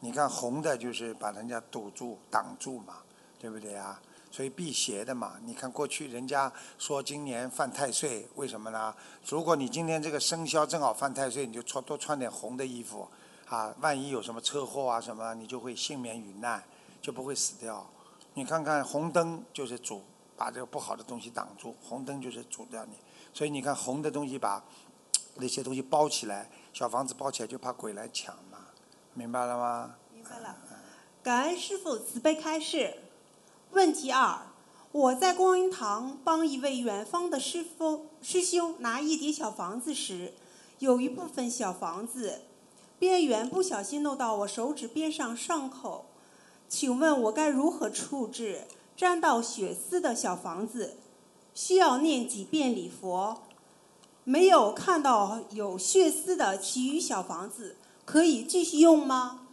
[0.00, 2.94] 你看红的就是把人家堵住、挡住嘛，
[3.38, 4.00] 对不对啊？
[4.30, 5.36] 所以辟邪的嘛。
[5.44, 8.94] 你看过去人家说今年犯太岁，为什么呢？
[9.26, 13.08] 如果你今天这个生肖正好犯太岁，你就穿多穿点红的衣服，
[13.46, 16.62] 啊，万一有什么车祸啊什么，你就会幸免于难，
[17.00, 17.88] 就不会死掉。
[18.34, 20.02] 你看看红灯就是主
[20.36, 22.92] 把这个不好的东西挡住，红灯就是主掉你。
[23.32, 24.62] 所以你看红的东西把
[25.36, 28.58] 那些东西包起来，小房子包起来就怕鬼来抢嘛，
[29.14, 29.94] 明白了吗？
[30.12, 30.56] 明白了。
[31.22, 32.94] 感恩师傅慈悲开示。
[33.72, 34.46] 问题二：
[34.92, 40.32] 我在观音堂帮一位远方的师傅师兄拿一叠小房子时，
[40.78, 42.40] 有一部分小房子
[42.98, 46.06] 边缘不小心弄到我手指边上伤口，
[46.68, 50.96] 请问我该如何处置沾到血丝的小房子？
[51.54, 53.42] 需要念几遍礼佛？
[54.24, 59.46] 没有看到有血丝的其余小房子，可以继续用吗？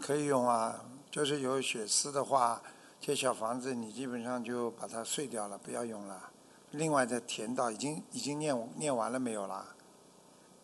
[0.00, 2.62] 可以用啊，就是有血丝的话，
[3.04, 6.30] 这小房子你基本上就把它碎掉了，不要用了。
[6.70, 9.74] 另外再填到，已经已经念念完了没有啦？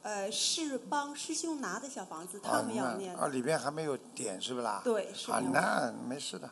[0.03, 4.81] 呃，是帮师兄拿的小房子，啊他们要念那啊，里边还没有点是不啦？
[4.85, 6.49] 对，是啊，那没事的，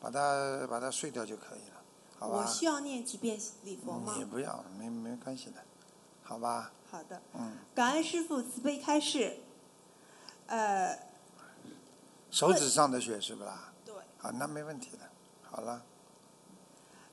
[0.00, 1.76] 把它把它碎掉就可以了，
[2.18, 2.38] 好吧？
[2.38, 4.24] 我需要念几遍礼佛吗也？
[4.24, 5.62] 不要，没没关系的，
[6.22, 6.72] 好吧？
[6.90, 9.36] 好的，嗯，感恩师傅慈悲开示。
[10.46, 10.98] 呃，
[12.30, 13.70] 手指上的血是不啦？
[13.84, 13.94] 对。
[14.22, 15.07] 啊，那没问题的，
[15.50, 15.82] 好了。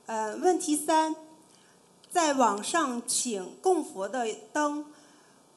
[0.06, 1.16] 呃，问题三，
[2.10, 4.86] 在网上请供佛的灯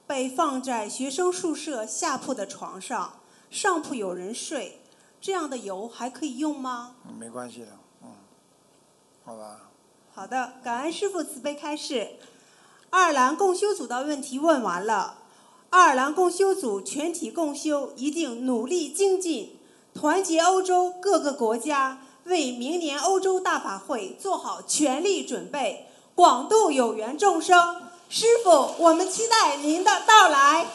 [0.07, 4.81] 被放在学生宿舍下铺的床上，上铺有人睡，
[5.21, 6.97] 这样的油还可以用吗？
[7.07, 7.69] 嗯没关系的，
[8.03, 8.09] 嗯，
[9.25, 9.69] 好吧。
[10.15, 12.17] 好的，感恩师傅慈悲开示。
[12.91, 15.19] 爱尔兰共修组的问题问完了，
[15.69, 19.59] 爱尔兰共修组全体共修一定努力精进，
[19.93, 27.83] 团结欧洲各个国家，为明年欧洲大法会做好全力准备，广度有缘众生。
[28.09, 30.67] 师傅，我们期待您的到来。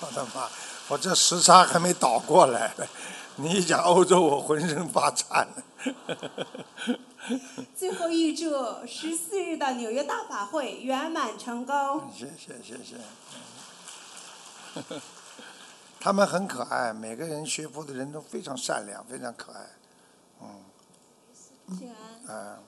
[0.00, 0.48] 我的妈！
[0.88, 2.86] 我这时差还没倒过来呢，
[3.36, 5.48] 你一讲欧洲，我浑身发颤。
[7.76, 8.52] 最后预祝
[8.86, 12.02] 十四日的纽约大法会圆满成功。
[12.16, 12.96] 谢谢谢谢。
[15.98, 19.66] 他们很可爱，每个人学佛的人都非常善良，非常可爱。
[21.68, 22.36] 嗯，请安。
[22.36, 22.60] 啊，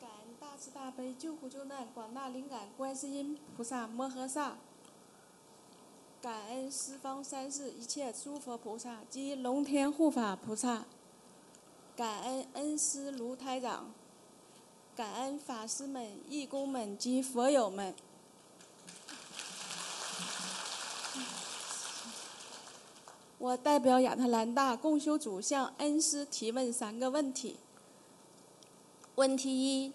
[0.00, 4.56] 感恩大慈大悲救苦救难广大灵感观世音菩萨摩诃萨，
[6.20, 10.84] 感恩十方三世一切诸佛菩萨及龙天护法菩萨，
[11.96, 13.92] 感恩恩师卢台长，
[14.94, 17.94] 感恩法师们、义工们及佛友们。
[23.40, 27.56] 我代表亚特兰大共修组向恩师提问三个问题。
[29.14, 29.94] 问题一：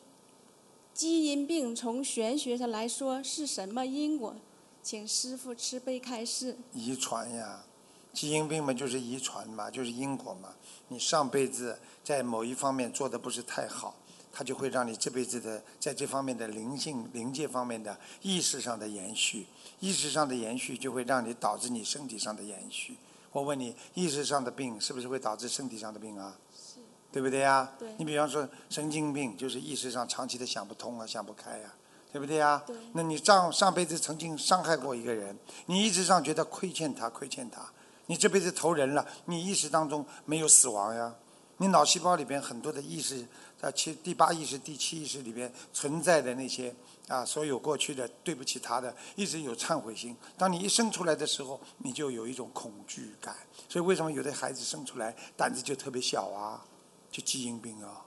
[0.96, 4.36] 基因病从玄学上来说是什么因果？
[4.82, 6.58] 请师傅慈悲开示。
[6.74, 7.64] 遗传呀，
[8.12, 10.50] 基因病嘛就是遗传嘛，就是因果嘛。
[10.88, 13.96] 你上辈子在某一方面做的不是太好，
[14.34, 19.46] 它就会让你这辈子的在这方面的灵性、灵界方面的意识上的延续，
[19.80, 22.98] 意识上的延续就会让你导致你身体上的延续。
[23.36, 26.38] 我问你，意识上的病是不是会导致身体上的病啊？
[26.58, 26.80] 是。
[27.12, 27.70] 对不对呀？
[27.78, 31.74] 对你比方说神经病，就是意识上长期的想不通啊，想不开呀、
[32.14, 32.64] 对不对呀？
[32.66, 37.70] 对那你上上辈子曾经伤害过一个人，你意识上觉得亏欠他，亏欠他，
[38.06, 41.14] 你这辈子投人了，你意识当中没有死亡呀，
[41.58, 43.28] 你脑细胞里边很多的意识，
[43.62, 46.74] 在七第八意识、第七意识里边存在的那些
[47.08, 50.16] 啊，所有过去的对不起他的，一直有忏悔心。
[50.38, 53.36] 当你一生出来的时候，你就有一种恐惧感。
[53.70, 56.66] 所以为什么有的孩子生出来胆子就特别小啊？
[57.12, 58.02] 就基因病啊？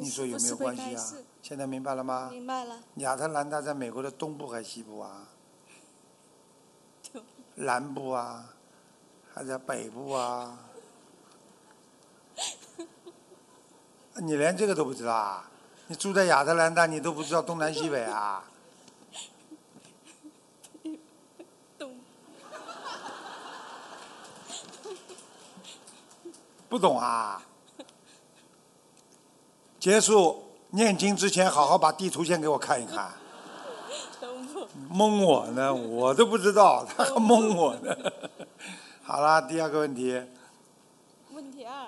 [0.00, 1.14] 你说有没有关系啊。？
[1.40, 2.28] 现在明白了吗？
[2.30, 2.82] 明白了。
[2.96, 5.28] 亚特兰大在美国的东部还是西部啊？
[7.54, 8.52] 南部啊，
[9.32, 10.58] 还在北部啊？
[14.20, 15.50] 你连这个都不知道啊？
[15.88, 18.42] 你住在亚特兰大，你都不知道东南西北啊？
[21.78, 21.94] 懂。
[26.68, 27.40] 不懂啊？
[29.78, 33.12] 结束念经之前，好好把地图先给我看一看。
[34.90, 37.96] 蒙我呢，我都不知道，他 还蒙我呢。
[39.04, 40.20] 好啦，第二个问题，
[41.30, 41.86] 问题二：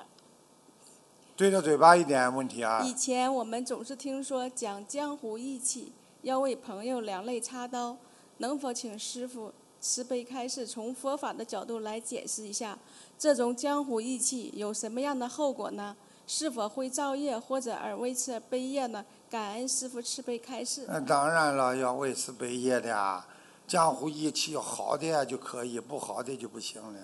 [1.38, 2.35] 对着嘴巴一点。
[2.35, 7.96] 问题啊，以前我们总是听说讲江湖义气，要为朋友两肋插刀，
[8.38, 12.77] 能否请师傅慈悲开示，从佛法的角度来解释一下，
[13.16, 15.96] 这种江湖义气有什么样的后果呢？
[16.27, 19.05] 是否会造业或者而为此而背业呢？
[19.31, 20.87] 感恩师傅慈悲开示。
[20.88, 23.24] 那当然了，要为此悲业的啊。
[23.68, 27.01] 江湖义气有好的呀就可以，不好的就不行了。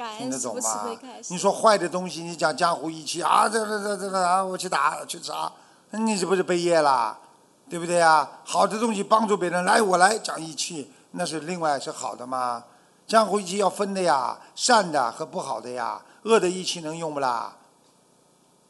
[0.00, 0.98] 感听得懂吗。
[1.28, 5.52] 你说坏的东西，你讲江湖义气啊，这这这这这啊，我去打去砸，
[5.90, 7.18] 那你这不是背业啦？
[7.68, 8.26] 对不对呀？
[8.42, 12.64] 好的东西帮助别人，来我来讲义气，那是另外是好的吗？
[13.06, 17.56] 江湖义气要分的呀，善的和不好的呀，恶的义气能用不啦？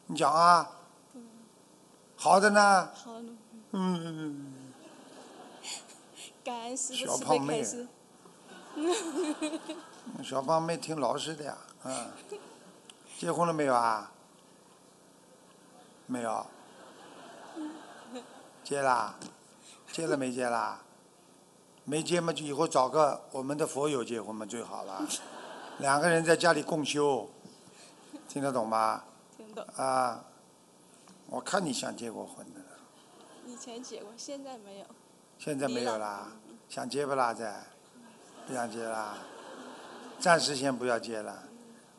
[0.07, 0.69] 你讲啊，
[2.17, 2.89] 好的呢？
[2.93, 3.11] 好，
[3.71, 4.53] 嗯，
[6.43, 7.87] 感恩师小傅慈悲胖妹开示。
[10.23, 12.09] 小芳妹挺老实的呀，嗯，
[13.17, 14.11] 结婚了没有啊？
[16.07, 16.45] 没有。
[18.63, 19.15] 结啦？
[19.91, 20.81] 结了没结啦？
[21.83, 25.05] 没结嘛，就以后找个我们的佛友结婚嘛最好了，
[25.79, 27.29] 两个人在家里共修，
[28.29, 29.03] 听得懂吗？
[29.35, 29.65] 听懂。
[29.75, 30.23] 啊，
[31.27, 32.61] 我看你像结过婚的，
[33.47, 34.85] 以前结过，现在没有。
[35.39, 36.31] 现在没有啦，
[36.69, 37.33] 想结不啦？
[37.33, 37.63] 再，
[38.47, 39.17] 不想结啦，
[40.21, 41.35] 暂时先不要结了，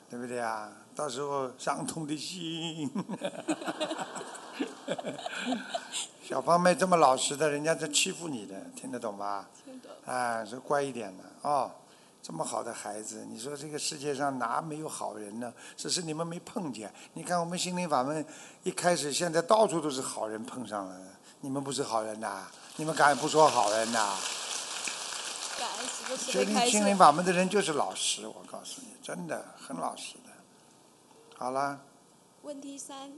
[0.09, 0.71] 对不对啊？
[0.95, 2.89] 到时候伤痛的心。
[6.23, 9.49] 小胖妹这么老实的，人家在欺负你的，听得懂吧？
[9.65, 9.91] 听懂。
[10.07, 11.71] 哎，是乖一点的哦。
[12.23, 15.53] 这么好的孩子，你说这个世界上哪没有好人呢？
[15.77, 16.93] 只是你们没碰见。
[17.15, 18.25] 你看我们心灵法门
[18.63, 20.97] 一开始，现在到处都是好人碰上了，
[21.41, 22.47] 你们不是好人呐？
[22.77, 24.15] 你们敢不说好人呐？
[25.59, 26.71] 感恩师傅慈学悲开示。
[26.71, 30.31] 灵心灵法门的人就是老实，我告诉你，真的很老实的。
[31.37, 31.81] 好了，
[32.43, 33.13] 问题三，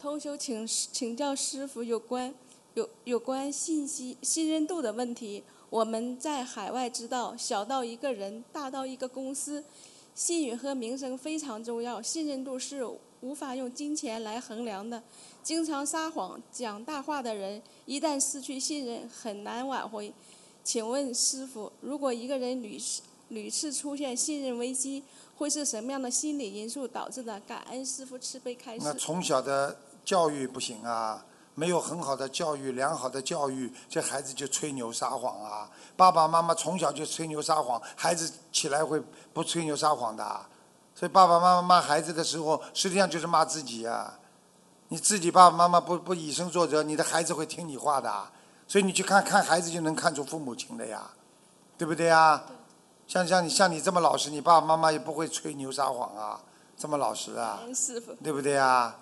[0.00, 2.34] 同修请请教师傅有关
[2.74, 5.44] 有有关信息信任度的问题。
[5.70, 9.62] 我们在海外知道，小到一个人，大到一个公司，
[10.14, 12.88] 信誉和名声非常重要，信任度是
[13.20, 15.02] 无法用金钱来衡量的。
[15.42, 20.12] 经常撒谎、讲大话的人，一旦失去信任，很难挽回。
[20.68, 25.02] 请问师傅，如果一个人屡次屡次出现信任危机，
[25.38, 27.40] 会是什么样的心理因素导致的？
[27.48, 28.84] 感恩师傅慈悲开示。
[28.84, 35.70] 那从小的教育不行啊，没有很好的教育、良好的教育，这孩子就吹牛撒谎啊。
[35.96, 39.02] 爸爸妈妈从小就吹牛撒谎，孩子起来会
[39.32, 40.46] 不吹牛撒谎的。
[40.94, 44.18] 所以爸爸妈妈骂孩子的时候，实际上就是骂自己啊、
[44.88, 48.32] 你自己爸爸妈妈不不以身作则，你的孩子会听你话的。
[48.68, 51.10] 所以你去看看孩子就能看出父母亲的呀，
[51.76, 52.44] 对不对呀？
[53.06, 56.38] 像像你像你这么老实，你爸爸妈妈也不会吹牛撒谎啊，
[56.76, 57.58] 这么老实啊。
[58.22, 58.94] 对不对啊？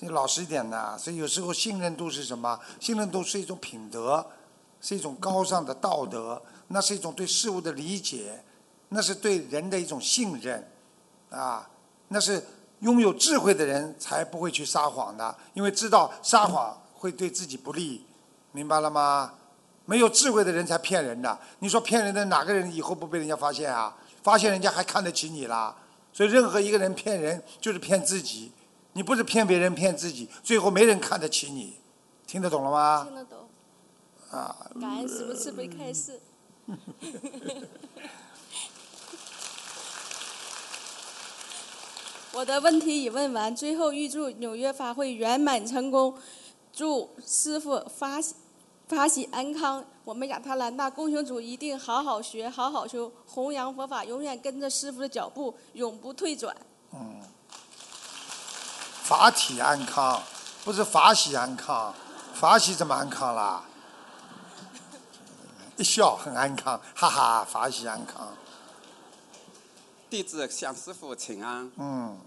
[0.00, 2.58] 你老实一点的，所以有时候信任度是什么？
[2.80, 4.26] 信任度是一种品德，
[4.80, 8.42] 是一种高尚的道德，那是一种对事物的理解，
[8.88, 10.68] 那是对人的一种信任，
[11.30, 11.70] 啊，
[12.08, 12.44] 那是
[12.80, 18.04] 拥有智慧的人才不会去撒谎的，因为知道撒谎会对自己不利，
[18.54, 19.34] 明白了吗？
[19.84, 21.36] 没有智慧的人才骗人的。
[21.58, 23.94] 你说骗人的哪个人以后不被人家发现啊？
[24.22, 25.76] 发现人家还看得起你啦？
[26.12, 28.52] 所以任何一个人骗人就是骗自己，
[28.92, 31.80] 你不是骗别人骗自己，最后没人看得起你，
[32.26, 33.04] 听得懂了吗？
[33.04, 33.40] 听得懂。
[34.30, 36.20] 啊，感恩师傅慈悲开示。
[42.32, 46.16] 我的问题已问完，最后预祝纽约法会圆满成功，
[46.72, 48.20] 祝师傅发
[48.94, 49.84] 法喜安康。
[50.04, 56.54] 我们亚特兰大共修组一定好好学，好好修，弘扬佛法，永远跟着师傅的脚步，永不退转。
[56.92, 57.22] 嗯，
[59.02, 60.22] 法体安康，
[60.62, 61.94] 不是法喜安康，
[62.34, 63.64] 法喜怎么安康啦？
[65.76, 68.28] 一笑很安康，哈哈，法喜安康。
[70.10, 72.18] 弟子向师傅请安，嗯，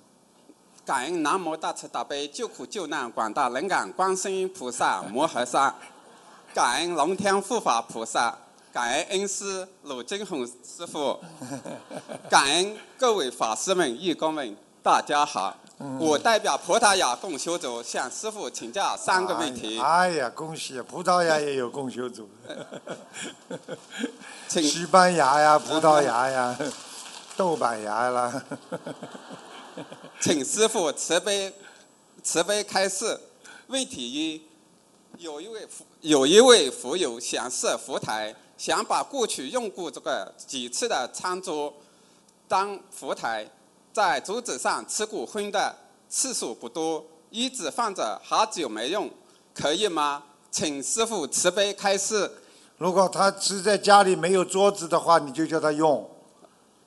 [0.83, 5.75] 感恩南无大慈大悲救苦救难广大灵感观世音菩萨摩诃萨，
[6.53, 8.35] 感恩龙天护法菩萨，
[8.73, 11.19] 感恩恩师鲁金红师傅，
[12.29, 15.55] 感恩各位法师们、义工们，大家好。
[15.99, 19.79] 我代表葡萄牙共修组向师傅请教三个问题。
[19.79, 20.81] 哎呀，恭喜！
[20.81, 22.27] 葡萄牙也有共修组，
[24.49, 26.57] 请西班牙呀，葡萄牙呀，
[27.35, 28.43] 豆瓣牙啦。
[30.19, 31.53] 请师傅慈悲
[32.23, 33.19] 慈悲开示。
[33.67, 34.41] 问题一：
[35.17, 41.73] 有一位佛有一位佛友想设佛台，想把过去用过这个几次的餐桌
[42.47, 43.49] 当佛台，
[43.91, 45.75] 在桌子上吃过荤的
[46.07, 49.09] 次数不多，一直放着好久没用，
[49.55, 50.23] 可以吗？
[50.51, 52.31] 请师傅慈悲开示。
[52.77, 56.03] 如果他是在家里没有桌子的话，你就叫他用；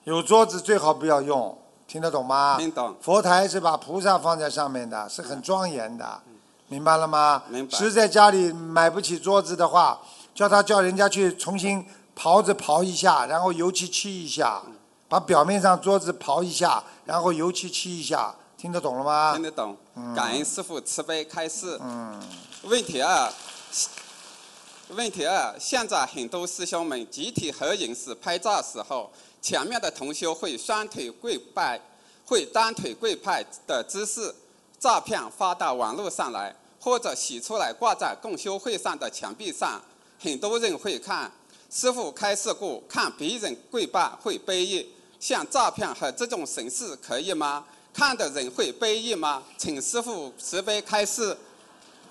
[0.05, 1.59] 有桌子最好不要用，
[1.89, 2.57] 听得懂吗？
[2.59, 2.95] 听懂。
[3.01, 6.23] 佛台是把菩萨放在上面的，是很庄严的，
[6.71, 7.43] 明白了吗？
[7.49, 10.01] 明白实在家里买不起桌子的话，
[10.33, 11.85] 叫他叫人家去重新
[12.17, 14.63] 刨子刨一下，然后油漆漆一下，
[15.09, 19.33] 把表面上桌子刨一下，然后油漆漆一下，听得懂了吗？
[19.33, 20.15] 听得懂嗯。
[20.15, 21.77] 感恩师傅慈悲开示。
[21.83, 22.23] 嗯。
[22.63, 23.33] 问题二，
[24.91, 29.11] 问题二，现在很多师兄们集体合影时拍照时候，
[29.43, 31.81] 前面的同修会双腿跪拜，
[32.25, 34.33] 会单腿跪拜的姿势，
[34.79, 39.81] 照片发到网络上来，或者洗出来挂在共修会上的墙壁上，
[40.19, 41.31] 很多人会看。
[41.71, 47.65] 师傅开示过，看别人跪拜会悲意，像照片和这种形式可以吗？
[47.93, 49.43] 看的人会悲意吗？
[49.57, 51.37] 请师傅慈悲开示。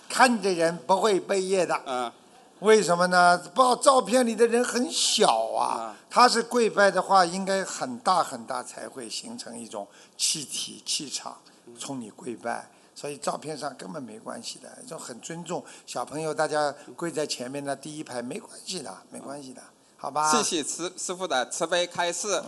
[0.07, 1.82] 看的人不会悲业的。
[1.86, 2.11] 嗯。
[2.59, 3.38] 为什么呢？
[3.55, 11.38] 报照片里的人很小啊，他是跪拜的话，应该很大很大才会形成一种气体气场，
[11.80, 12.70] 冲你跪拜。
[13.00, 19.62] 所以照片上根本没关系的，就很尊重小朋友，大家跪在前面的第一排没关系的，没关系的，
[19.95, 20.30] 好吧？
[20.30, 22.43] 谢谢慈师傅的慈悲开示。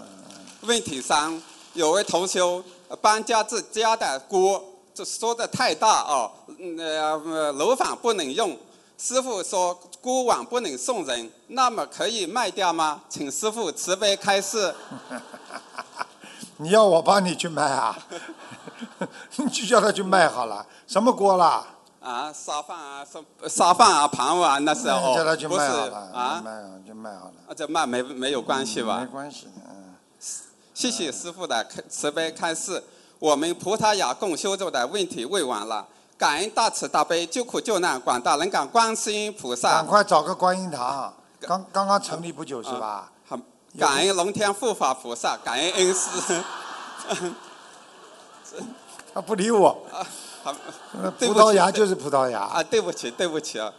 [0.63, 1.41] 问题三，
[1.73, 4.61] 有位同修呃搬家自家的锅，
[4.93, 6.29] 这说的太大哦，
[6.59, 8.59] 嗯呃楼房不能用。
[8.97, 13.01] 师傅说锅碗不能送人，那么可以卖掉吗？
[13.07, 14.75] 请师傅慈悲开示。
[16.61, 17.97] 你要我帮你去卖啊？
[19.37, 21.65] 你就叫他去卖好了，什么锅啦？
[21.99, 26.51] 啊，沙饭啊，烧烧饭啊，盘碗那是哦，叫他去卖好了，啊，卖
[26.87, 27.33] 就卖好了。
[27.47, 28.99] 啊，这卖没没有关系吧？
[28.99, 29.95] 没关系，嗯。
[30.73, 32.83] 谢谢师傅的开慈悲开示。
[33.19, 35.85] 我们葡萄牙共修组的问题问完了，
[36.17, 39.85] 感恩大慈大悲救苦救难广大灵感观世音菩萨赶。
[39.85, 43.11] 快找个观音堂，刚刚刚成立不久是吧？
[43.11, 43.20] 好，
[43.79, 46.43] 感恩龙天护法菩萨，感恩恩师。
[49.13, 49.77] 他不理我，
[51.19, 52.39] 葡萄牙就是葡萄牙。
[52.39, 53.73] 啊，对不起，对不起啊。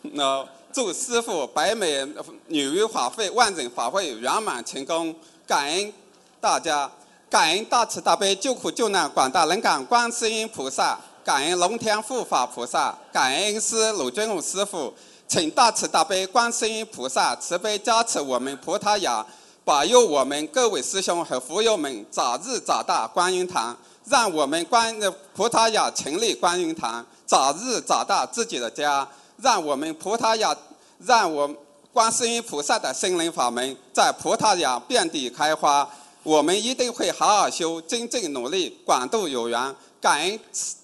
[0.00, 2.06] 那祝师傅百美
[2.46, 5.14] 女于法会万人法会圆满成功，
[5.46, 5.92] 感恩
[6.40, 6.90] 大家，
[7.28, 14.94] 感恩大慈大悲救苦救难广大灵感观世音菩萨，感恩龙天护法菩萨，感恩恩师鲁尊武师傅，
[15.28, 19.24] 请大慈大悲观世音菩萨慈悲加持我们葡萄牙，
[19.62, 23.76] 保佑我们各位师兄和福友们早日找到观音堂，
[24.06, 29.06] 让我们观呃葡萄牙成立观音堂，早日找到自己的家，
[29.42, 30.56] 让我们葡萄牙，
[31.04, 31.46] 让我
[31.92, 35.86] 观世音菩萨的心灵法门在葡萄牙遍地开花。
[36.22, 39.76] 我们一定会好好修，真正努力，广度有缘。
[40.00, 40.74] 感恩师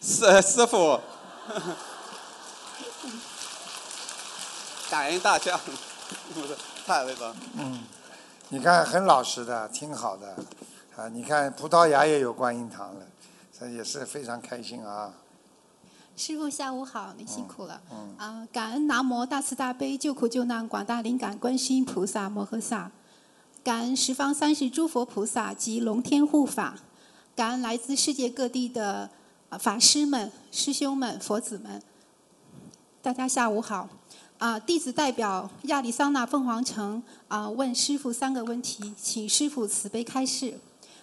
[0.00, 0.98] 师师傅，
[4.90, 5.56] 感恩大家，
[6.34, 7.32] 不是太那个。
[7.56, 7.84] 嗯，
[8.48, 10.36] 你看很老实的，挺好的，
[10.96, 13.06] 啊，你看葡萄牙也有观音堂了，
[13.56, 15.14] 这也是非常开心啊。
[16.16, 17.80] 师傅下午好，你辛苦了。
[17.92, 22.90] 嗯啊，感恩南无大慈大悲救苦救难广大灵感观世音菩萨摩诃萨，
[23.62, 26.74] 感恩十方三世诸佛菩萨及龙天护法，
[27.36, 29.08] 感恩来自世界各地的
[29.50, 31.80] 啊法师们、师兄们、佛子们。
[33.00, 33.88] 大家下午好。
[34.40, 40.58] 啊，弟子代表亚利桑那凤凰城啊，问师傅三个问题，请师傅慈悲开示。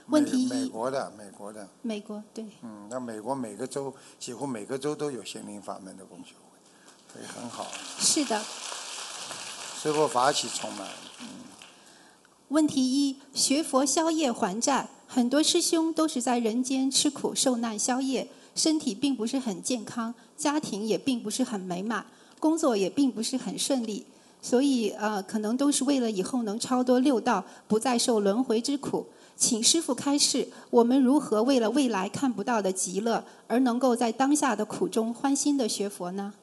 [0.07, 2.43] 问题一美，国的，美国的，美国对。
[2.63, 7.67] 嗯，那美国每个州几乎每个州都有心灵法门的共修会，所以很好。
[7.99, 8.41] 是的，
[9.79, 10.87] 师傅法喜充满，
[12.47, 22.03] 问题一：学佛消业还债，很多师兄都是在人间吃苦受难消业，身体并不是很健康，家庭也并不是很美满，
[22.39, 24.05] 工作也并不是很顺利，
[24.41, 29.05] 所以呃，可能都是为了以后能超脱六道，不再受轮回之苦。
[29.35, 36.33] 请师傅开示，我们如何为了未来看不到的极乐，而能够在当下的苦中欢欣的学佛呢？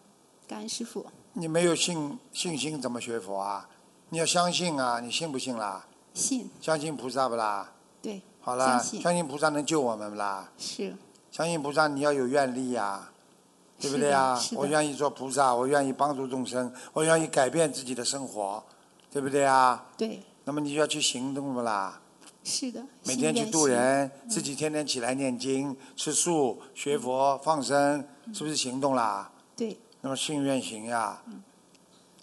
[0.47, 1.05] 感恩师傅。
[1.33, 3.69] 你没有信信心怎么学佛啊？
[4.11, 5.01] 你要相信啊！
[5.01, 5.85] 你信不信啦？
[6.13, 7.73] 信相信菩萨不啦？
[8.01, 10.49] 对，好啦，相信相信菩萨能救我们不啦？
[10.57, 10.95] 是
[11.33, 13.11] 相信菩萨，你要有愿力呀、
[13.85, 18.65] 对不对呀、是的是的我愿意做菩萨，我愿意帮助众生，我愿意改变自己的生活，
[19.11, 19.87] 对不对啊？
[19.97, 22.01] 对，那么你就要去行动不啦？
[22.43, 22.83] 是的。
[23.05, 29.31] 每天去心愿行度人，自己天天起来念经、吃素、学佛、放生，是不是行动啦？
[29.55, 31.23] 对，那么信愿行呀，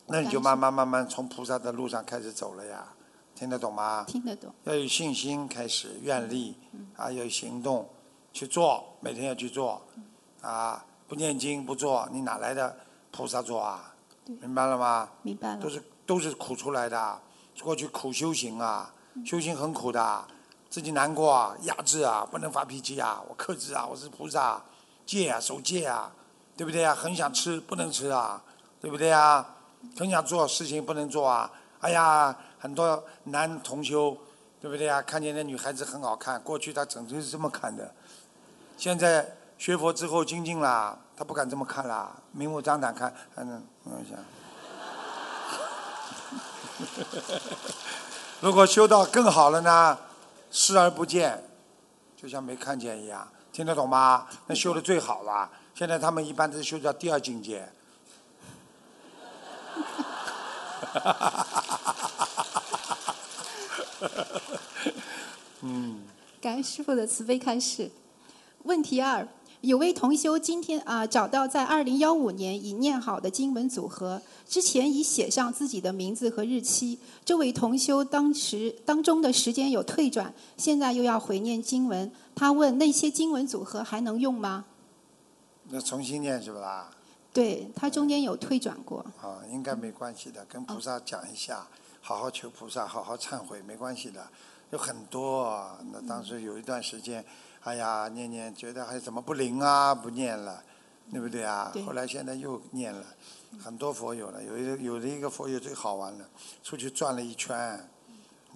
[0.07, 2.93] 那你就慢慢慢慢从菩萨的路上开始走了呀，
[3.35, 4.03] 听得懂吗？
[4.07, 4.51] 听得懂。
[4.63, 6.55] 要有信心开始，愿力
[6.95, 7.87] 啊，要有行动
[8.33, 9.81] 去做，每天要去做
[10.41, 12.73] 啊，不念经不做，你哪来的
[13.11, 13.93] 菩萨做啊？
[14.39, 15.09] 明白了吗？
[15.23, 17.19] 明白了都是都是苦出来的，
[17.61, 18.93] 过去苦修行啊，
[19.25, 20.25] 修行很苦的，
[20.69, 24.63] 自己难过啊，压制啊，不能发脾气啊，我克制啊，我是菩萨，
[25.05, 26.09] 戒啊，守戒啊，
[26.55, 26.95] 对不对啊？
[26.95, 28.41] 很想吃不能吃啊，
[28.79, 29.45] 对不对啊？
[29.97, 31.51] 很想做事情不能做啊，
[31.81, 34.17] 哎呀，很多男同修，
[34.61, 35.01] 对不对啊？
[35.01, 37.93] 看见那女孩子很好看，过去他整天是这么看的，
[38.77, 39.29] 现在
[39.61, 44.17] 学佛之后精进啦，他不敢这么看啦，明目张胆看，嗯，我想。
[48.41, 49.95] 如果修到更好了呢，
[50.49, 51.43] 视而不见，
[52.17, 54.27] 就像没看见一样，听得懂吗？
[54.47, 55.47] 那修的最好了。
[55.75, 57.71] 现在他们一般都是修到第二境界。
[65.61, 66.01] 嗯，
[66.41, 67.91] 感恩师傅的慈悲开示。
[68.63, 69.27] 问题二：
[69.61, 76.97] 有位同修今天啊、找到在二零幺五年已念好的经文组合，之前已写上自己的名字和日期。
[77.23, 82.11] 这位同修当时当中的时间有退转，现在又要回念经文。
[82.33, 84.65] 他问那些经文组合还能用吗？
[85.69, 86.89] 那重新念是不啦？
[87.31, 89.05] 对他中间有退转过。
[89.21, 91.67] 啊，应该没关系的，跟菩萨讲一下，
[92.01, 94.27] 好好求菩萨，好好忏悔，没关系的。
[94.71, 97.23] 有很多，那当时有一段时间，
[97.63, 100.63] 哎呀，念念觉得还怎么不灵啊，不念了，
[101.11, 101.69] 对不对啊？
[101.71, 103.05] 对后来现在又念了，
[103.59, 106.27] 很多佛友了，有一个有的一个佛友最好玩了，
[106.63, 107.87] 出去转了一圈，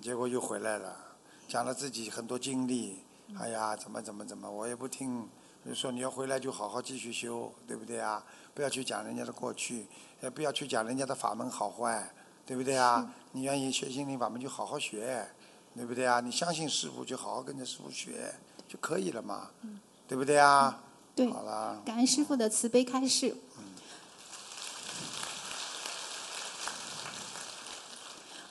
[0.01, 0.95] 结果又回来了，
[1.47, 3.03] 讲了自己很多经历，
[3.39, 5.29] 哎呀，怎么怎么怎么，我也不听，
[5.63, 8.25] 就说你要回来就好好继续修，对不对啊？
[8.55, 9.85] 不要去讲人家的过去，
[10.21, 12.11] 也不要去讲人家的法门好坏，
[12.43, 13.13] 对不对啊？
[13.33, 15.27] 你愿意学心灵法门就好好学，
[15.75, 16.19] 对不对啊？
[16.21, 18.33] 你相信师傅就好好跟着师傅学
[18.67, 19.49] 就可以了嘛。
[20.07, 20.81] 对不对啊？
[21.15, 23.35] 对，好了，感恩师傅的慈悲开示。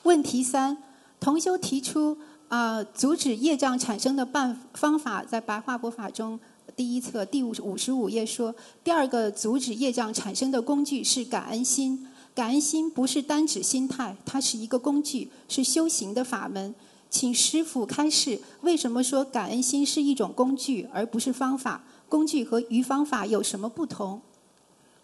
[0.03, 0.77] 问题三，
[1.21, 6.39] 同修提出，呃，阻止业障产生的办方法，在白话佛法中
[6.75, 12.09] 第一册第五五十五页说，第二个阻止业障产生的工具是感恩心。
[12.35, 16.75] 感恩心不是单指心态，它是一个工具，是修行的法门。
[17.15, 21.85] 请师傅开示，为什么说感恩心是一种工具，而不是方法？
[22.09, 24.21] 工具和与方法有什么不同？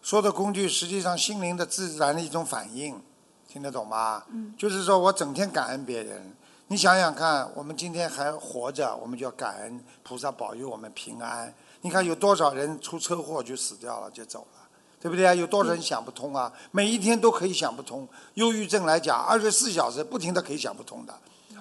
[0.02, 3.00] 说的工具实际上心灵的自然的一种反应，
[3.48, 4.24] 听得懂吗？
[4.32, 6.34] 嗯就是说我整天感恩别人，
[6.66, 11.54] 你想想看，我们今天还活着，我们就要感恩菩萨保佑我们平安。
[11.82, 14.68] 你看有多少人出车祸就死掉了，就走了，
[15.00, 15.32] 对不对啊？
[15.32, 16.52] 有多少人想不通啊？
[16.72, 18.08] 每一天都可以想不通。
[18.34, 21.14] 忧郁症来讲，二十四小时不停的可以想不通的，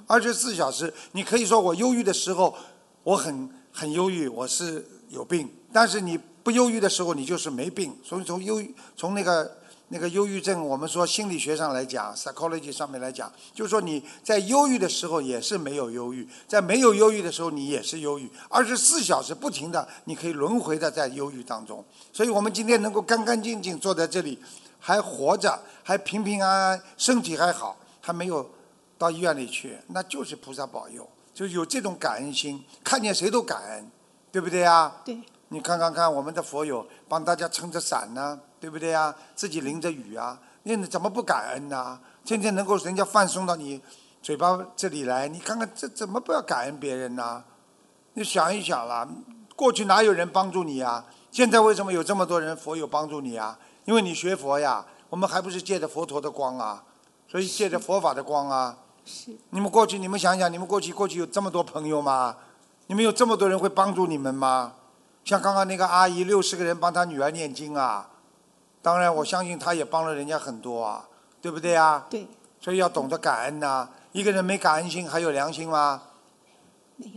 [0.09, 2.57] 二十四小时你可以说我忧郁的时候，
[3.03, 7.95] 我很很忧郁，我是有病，但是你不忧郁的时候，你就是没病。
[8.03, 9.57] 所以从忧郁从那个
[9.89, 21.85] 那个忧郁症，我们说心理学上来讲，psychology 上面来讲，就是说你在忧郁的时候也是没有忧郁，在没有忧郁的时候你也是忧郁，二十四小时不停的，你可以轮回的在忧郁当中。
[22.11, 24.39] 所以我们今天能够干干净净坐在这里，
[24.79, 28.49] 还活着，还平平安安，身体还好，还没有
[28.99, 33.89] 到医院里去，那就是菩萨保佑，就有这种感恩心，看见谁都感恩，
[34.29, 34.97] 对不对啊？
[35.05, 35.17] 对。
[35.51, 39.15] 你看看看，我们的佛友帮大家撑着伞呢，对不对呀？
[39.33, 41.99] 自己淋着雨啊，那你怎么不感恩呢？
[42.25, 43.81] 天天能够人家饭送到你
[44.21, 47.43] 嘴巴这里来，你看看这怎么不要感恩别人呢？
[48.13, 49.07] 你想一想啦，
[49.55, 51.05] 过去哪有人帮助你啊？
[51.31, 53.57] 现在为什么有这么多人佛友帮助你啊？
[53.85, 56.83] 因为你学佛呀，我们还不是借着佛陀的光啊，
[57.27, 58.77] 所以借着佛法的光啊。
[59.09, 59.35] 是。
[59.49, 62.37] 你们过去，你们想想，你们过去过去有这么多朋友吗？
[62.87, 64.73] 你们有这么多人会帮助你们吗？
[65.25, 68.09] 像刚刚那个阿姨，六十个人帮她女儿念经啊，
[68.81, 71.07] 当然我相信她也帮了人家很多啊，
[71.41, 72.05] 对不对啊？
[72.09, 72.27] 对。
[72.61, 76.01] 所以要懂得感恩呐、一个人没感恩心，还有良心吗？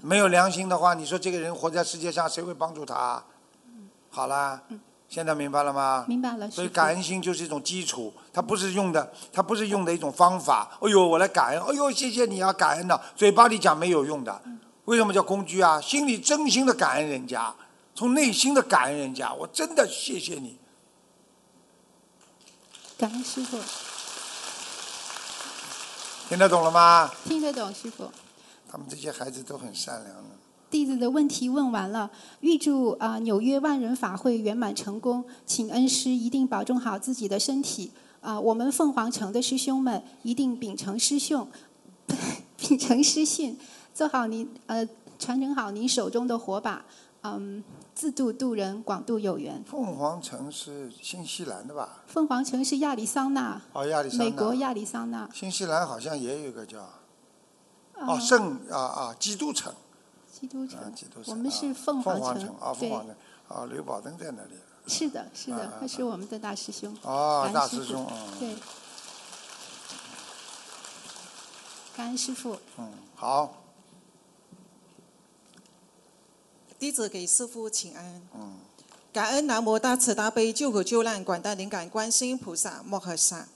[0.00, 3.22] 没有良心的话，你说这个人活在世界上，谁会帮助他？
[4.10, 4.60] 好啦，
[5.12, 6.06] 现在明白了吗？
[6.08, 6.50] 明白了。
[6.50, 10.78] 所以感恩心就是一种基础，它不是用的，它不是用的一种方法。
[10.80, 14.40] 哎呦，我来感恩，哎呦，谢谢你啊，感恩的，嘴巴里讲没有用的。
[14.86, 15.78] 为什么叫工具啊？
[15.78, 17.54] 心里真心的感恩人家，
[17.94, 20.58] 从内心的感恩人家，我真的谢谢你。
[22.96, 23.58] 感恩师傅，
[26.30, 27.10] 听得懂了吗？
[27.26, 28.10] 听得懂师傅。
[28.66, 30.31] 他们这些孩子都很善良的。
[30.72, 32.10] 弟子的问题问完了，
[32.40, 37.90] 预祝啊、纽约万人法会圆满成功，请恩师一定保重好自己的身体
[38.22, 41.46] 啊、我们凤凰城的师兄们一定秉承师兄，
[42.56, 43.54] 秉承师训，
[43.92, 46.82] 做好您呃传承好您手中的火把，
[47.22, 47.62] 嗯，
[47.94, 49.62] 自度度人，广度有缘。
[49.66, 52.02] 凤凰城是新西兰的吧？
[52.06, 54.24] 凤凰城是亚利桑那，哦，亚利桑那。
[54.24, 55.28] 美国亚利桑那。
[55.34, 56.88] 新西兰好像也有一个叫，
[57.92, 59.70] 呃哦，圣啊啊，基督城。
[60.42, 61.32] 基督城啊，基督城。
[61.32, 63.16] 我们是啊凤凰城凤凰城啊，凤对凰城
[63.46, 64.54] 啊，刘宝登在那里。
[64.88, 66.92] 是的，是的啊，他是我们的大师兄。
[67.02, 68.56] 哦感恩师父大师兄嗯对。
[71.96, 72.58] 感恩师傅。
[72.78, 73.62] 嗯，好，
[76.76, 78.22] 弟子给师父请安。
[78.34, 78.58] 嗯。
[79.12, 83.46] 感恩南无大慈大悲救苦救难广大灵感观世音菩萨摩诃萨，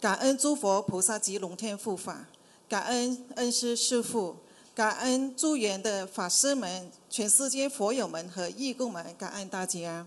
[0.00, 2.26] 感恩诸佛菩萨及龙天护法，
[2.68, 4.36] 感恩恩师师父，
[4.74, 10.06] 感恩助缘的法师们、全世界佛友们和义工们，感恩大家。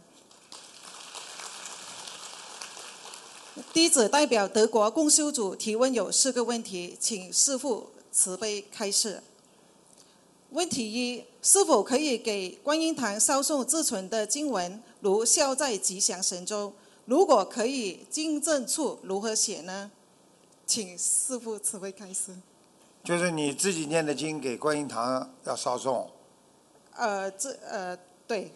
[3.74, 9.22] 弟子代表德国共修组提问有四个问题，请师父慈悲开示。
[10.52, 16.70] 问题一：是否可以给观音堂烧送自存的经文，如《孝在吉祥神州》？
[17.06, 19.92] 如果可以，经正处如何写呢？
[20.66, 22.36] 请师父慈悲开示。
[23.04, 26.10] 就是你自己念的经给观音堂要烧送，
[26.96, 28.54] 呃，这呃，对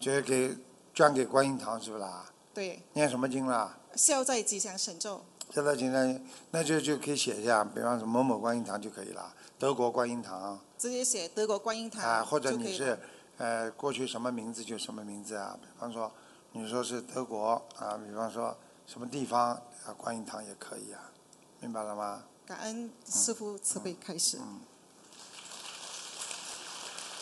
[0.00, 0.56] 就是给
[0.92, 2.24] 捐给观音堂是不啦？
[2.52, 3.78] 对，念什么经啦？
[3.96, 5.22] 《孝在吉祥神咒》。
[5.54, 12.98] 孝在吉祥那就就可以写一下，比方说某某观音堂就可以了，德国观音堂直接写德国观音堂啊，或者你是
[13.36, 16.10] 呃过去什么名字就什么名字啊，比方说
[16.50, 18.56] 你说是德国啊，比方说
[18.88, 19.50] 什么地方
[19.86, 21.12] 啊，观音堂也可以啊，
[21.60, 22.24] 明白了吗？
[22.46, 24.38] 感恩师父慈悲开示。
[24.40, 24.60] 嗯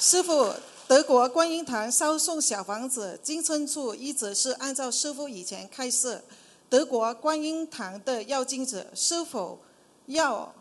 [0.03, 0.55] 师傅，
[0.89, 6.23] 德国观音堂烧送小房子进村处一直是按照师傅以前开设，
[6.71, 9.59] 德国观音堂的要经者是否
[10.07, 10.55] 要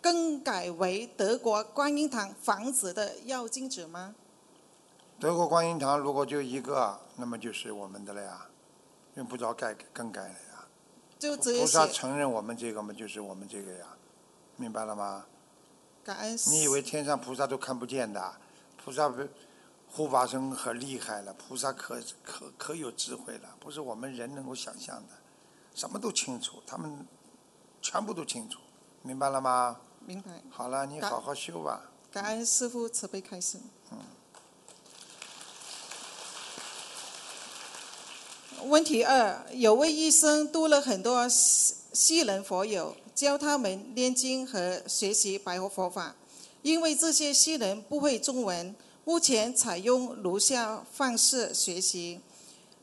[0.00, 4.14] 更改为德国观音堂房子的要经者吗？
[5.20, 8.46] 德国观音堂如果就一个，那么就是我们的了呀，
[9.16, 10.34] 用不着改更改。
[11.20, 13.86] 就直接菩萨承认我们这个嘛，就是我们这个呀，
[14.56, 15.26] 明白了吗？
[16.02, 16.36] 感恩。
[16.48, 18.34] 你以为天上菩萨都看不见的？
[18.82, 19.22] 菩萨不
[19.86, 25.14] 护法神很厉害了，菩萨可可可有智慧了，不是我们人能够想象的，
[25.74, 27.06] 什么都清楚，他们
[27.82, 28.58] 全部都清楚，
[29.02, 29.78] 明白了吗？
[30.06, 30.42] 明白。
[30.48, 31.90] 好了，你好好修吧。
[32.10, 33.58] 感恩师傅慈悲开示。
[38.68, 46.14] 问题二：有位医生多了很多西西人佛友，教他们念经和学习白话佛法。
[46.62, 52.20] 因为这些西人不会中文，目前采用如下方式学习：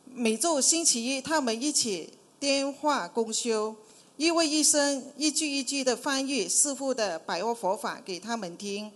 [0.06, 2.10] 每周星期一，他们一起
[2.40, 3.76] 电话公修，
[4.18, 8.92] 一位医生一句一句的翻译师傅的白话佛法给他们听。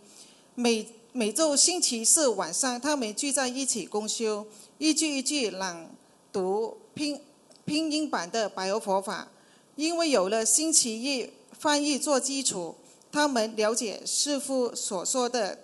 [0.56, 4.46] 每每周星期四晚上，他们聚在一起公修，
[4.78, 5.90] 一句一句朗
[6.32, 7.22] 读拼
[7.66, 9.28] 拼音版的白话佛法。
[9.76, 12.76] 因为有了星期一翻译做基础，
[13.12, 15.60] 他们了解师傅所说的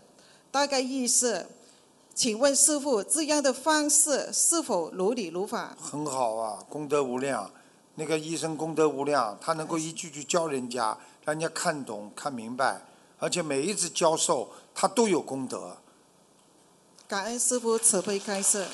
[0.49, 1.45] 大概意思。
[2.15, 5.77] 请问师傅，这样的方式是否如理如法？
[5.79, 7.51] 很好啊，功德无量。
[7.93, 12.81] 那个医生功德无量，他能够一句句教人家，让人家看懂、看明白，
[13.19, 15.77] 而且每一次教授他都有功德。
[17.07, 18.65] 感恩师傅慈悲开示。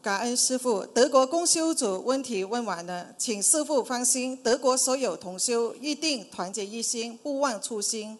[0.00, 8.18] 感恩师傅，德国公修组问题问完了，请师傅放心，德国所有同修一定团结一心，不忘初心，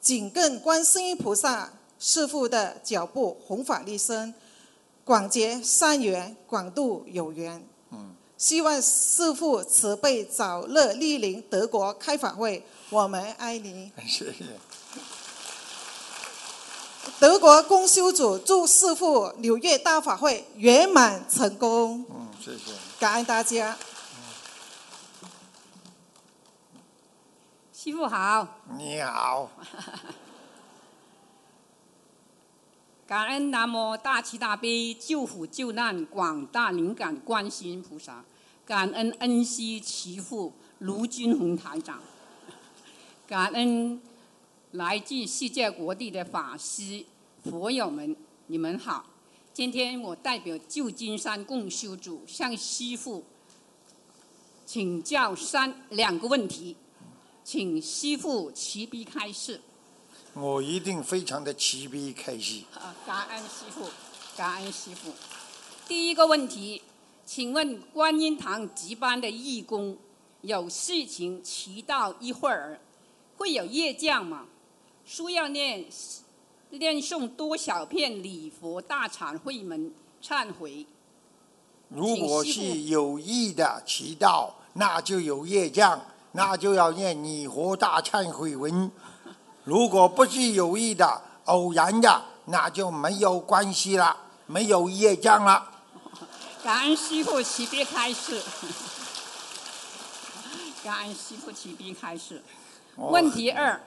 [0.00, 4.34] 紧跟观世音菩萨师傅的脚步，弘法利生，
[5.04, 7.64] 广结善缘，广度有缘。
[8.36, 13.92] 希望师傅慈悲早日莅临德国开法会，我们爱你。
[14.06, 14.44] 谢谢。
[17.18, 22.04] 德国公修组祝师傅纽约大法会圆满成功。
[22.10, 22.72] 嗯，谢谢。
[22.98, 23.76] 感恩大家。
[27.72, 28.46] 师傅好。
[28.76, 29.50] 你好。
[33.06, 38.22] 感恩南无大慈大悲救苦救难广大灵感观世音菩萨，
[38.64, 42.00] 感恩恩师慈父卢军宏台长，
[43.26, 44.00] 感恩
[44.72, 47.04] 来自世界各地的法师
[47.42, 48.14] 佛友们，
[48.46, 49.04] 你们好。
[49.52, 53.24] 今天我代表旧金山共修组向师父
[54.64, 56.76] 请教三两个问题，
[57.42, 59.60] 请师父慈悲开示。
[60.34, 62.62] 我一定非常的慈悲开示。
[62.72, 63.90] 啊，感恩师傅，
[64.36, 65.12] 感恩师傅。
[65.88, 66.80] 第一个问题，
[67.26, 69.98] 请问观音堂值班的义工
[70.42, 72.80] 有事情迟到一会儿，
[73.36, 74.46] 会有业障吗？
[75.12, 75.84] 需要念
[76.70, 79.92] 念诵多少遍礼佛大忏悔文
[80.22, 80.86] 忏悔？
[81.88, 86.00] 如果是有意的祈祷，那就有业障，
[86.30, 88.88] 那就要念礼佛大忏悔文。
[89.64, 95.68] 如果不是有意的、偶然的，那就没有关系了，没有业障了。
[96.62, 98.40] 感恩师傅慈悲开始，
[100.84, 102.40] 感恩师傅慈悲开始。
[102.96, 103.80] 问题二：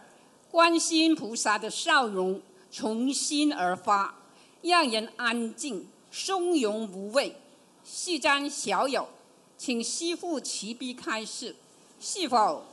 [0.53, 2.39] 观世音菩萨的笑容
[2.69, 4.13] 从心而发，
[4.61, 7.35] 让人安静、从容无畏。
[7.83, 9.09] 世间小友，
[9.57, 11.55] 请师父慈悲开示，
[11.99, 12.63] 是否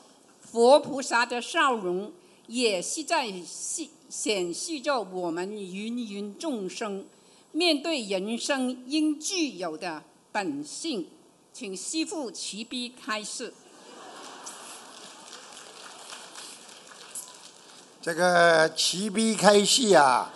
[0.42, 2.12] 佛菩萨的笑容？
[2.48, 7.06] 也是在显显示着我们芸芸众生
[7.50, 11.06] 面对人生应具有的本性，
[11.54, 13.54] 请师父慈悲开示。
[18.02, 20.30] 这个慈悲开示啊，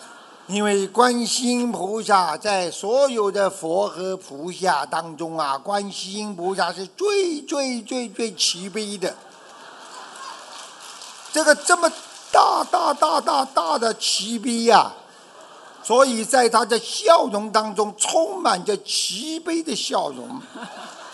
[0.45, 9.15] 因为观世音菩萨在所有的佛和菩萨当中啊，观世音菩萨是最最最最慈悲的。
[11.33, 11.89] 这个这么
[12.31, 14.93] 大大大大大的慈悲呀、
[15.81, 20.39] 所以在他的笑容当中充满着慈悲的笑容，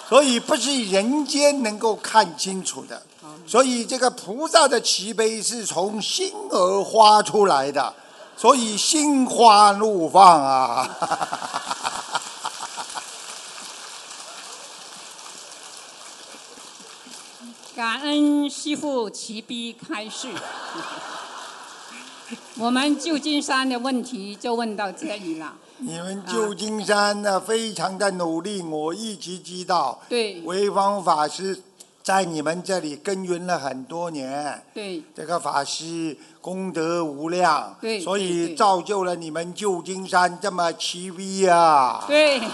[0.10, 3.02] 所以不是人间能够看清楚的。
[3.46, 7.94] 所以这个菩萨的慈悲是从心而发出来的，
[8.38, 10.88] 所以心花怒放啊！
[17.76, 20.30] 感恩师父慈悲开示。
[22.58, 25.54] 我们旧金山的问题就问到这里了。
[25.80, 30.00] 你们旧金山呢，非常的努力，我一直知道。
[30.08, 30.42] 对。
[30.44, 31.60] 潍坊法师
[32.04, 42.04] 在你们这里耕耘了很多年，对这个法师功德无量，对对所以造就了你们旧金山这么奇威啊！
[42.08, 42.42] 对。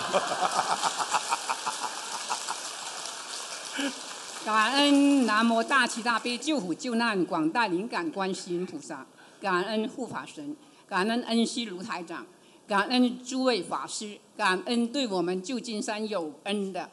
[4.44, 9.06] 感恩南无大慈大悲救苦救难广大灵感观世音菩萨，
[9.42, 10.56] 感恩护法神，
[10.88, 12.26] 感恩恩师卢台长，
[12.66, 16.90] 感恩诸位法师，感恩对我们旧金山有恩的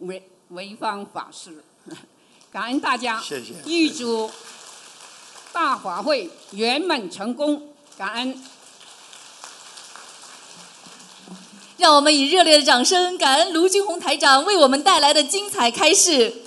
[0.00, 1.62] 维维方法师，
[2.52, 4.30] 感恩大家，谢谢预祝
[5.52, 7.68] 大法会圆满成功，
[7.98, 8.42] 感恩。
[11.78, 16.45] 让我们以热烈的掌声，感恩卢军红台长为我们带来的精彩开示。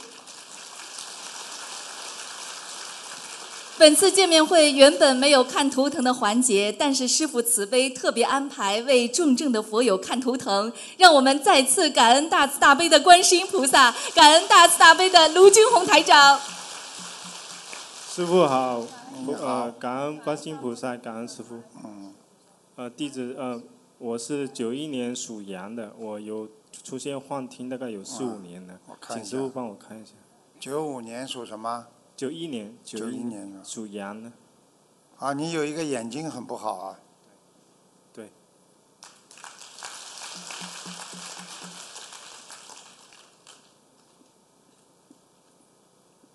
[3.79, 16.37] 本次见面会原本没有看图腾的环节，但是师傅慈悲特别安排为重症的佛友看图腾，让我们再次感恩大慈大悲的观世音菩萨，感恩大慈大悲的卢军红台长。
[18.09, 18.85] 师傅好，
[19.25, 21.61] 你好呃，感恩观世音菩萨，感恩师傅。
[21.81, 22.13] 嗯，
[22.75, 23.61] 呃，弟子呃，
[23.97, 26.49] 我是九一年属羊的，我有
[26.83, 30.11] 出现幻听，大概有四五年了，我看一下请师傅帮我看一下。
[30.59, 31.85] 九五年属什么？
[32.19, 34.29] 九一年，九一一年的属羊的，
[35.19, 36.99] 啊，你有一个眼睛很不好啊。
[38.11, 38.29] 对。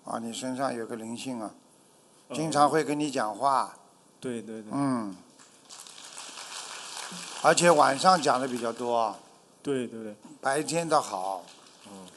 [0.05, 1.53] 啊，你身上有个灵性啊，
[2.29, 3.77] 呃经常会跟你讲话，
[4.19, 4.71] 对对对。
[4.73, 5.15] 嗯，
[7.43, 9.15] 而且晚上讲的比较多，
[9.61, 10.15] 对对对。
[10.41, 11.43] 白天倒好。
[11.85, 12.07] 哦。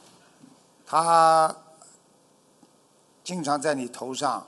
[0.87, 1.55] 他
[3.29, 4.43] 经常在你头上，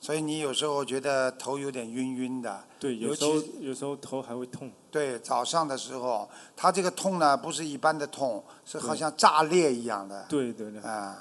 [0.00, 2.62] 所以你有时候觉得头有点晕晕的。
[2.78, 4.70] 对，有时候有时候头还会痛。
[4.88, 10.26] 对，早上的时候，他这个痛呢，不是一般的痛，是好像炸裂一样的。
[10.28, 10.80] 对对对。
[10.82, 11.18] 啊。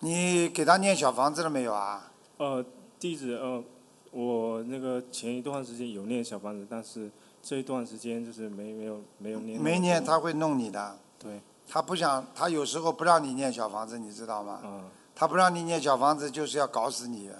[0.00, 2.12] 你给他念小房子了没有啊？
[2.36, 2.62] 呃，
[2.98, 3.64] 地址呃，
[4.10, 7.10] 我那个前一段时间有念小房子，但是
[7.42, 9.58] 这一段时间就是没没有没有念。
[9.58, 10.98] 没念他会弄你的。
[11.20, 11.40] 对。
[11.68, 14.60] 他不想，他有时候不让你念小房子，你知道吗？
[14.64, 14.90] 嗯。
[15.14, 17.30] 他不让你念小房子，就是要搞死你，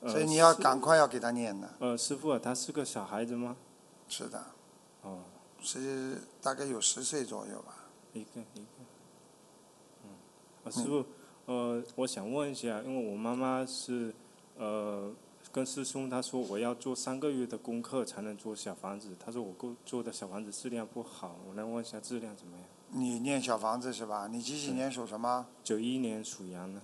[0.00, 1.68] 呃所以你要赶快要给他念的。
[1.78, 3.54] 呃，师傅啊，他是个小孩子吗？
[4.08, 4.42] 是的。
[5.02, 5.18] 哦。
[5.60, 7.84] 是大概有十岁左右吧。
[8.14, 8.84] 一个一个。
[10.04, 10.10] 嗯。
[10.64, 11.04] 啊，师傅，
[11.44, 14.12] 呃，我想问一下，因为我妈妈是
[14.56, 15.12] 呃
[15.52, 22.66] 跟师兄他说我要做三个月的功课才能做小房子，他说我够做的小房子质量不好，我能问一下质量怎么样？
[22.92, 24.26] 你念小房子是吧？
[24.30, 25.46] 你几几年属什么？
[25.62, 26.80] 九一年属羊的。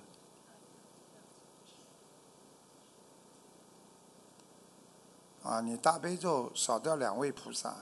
[5.42, 7.74] 啊，你大悲咒少掉两位菩萨，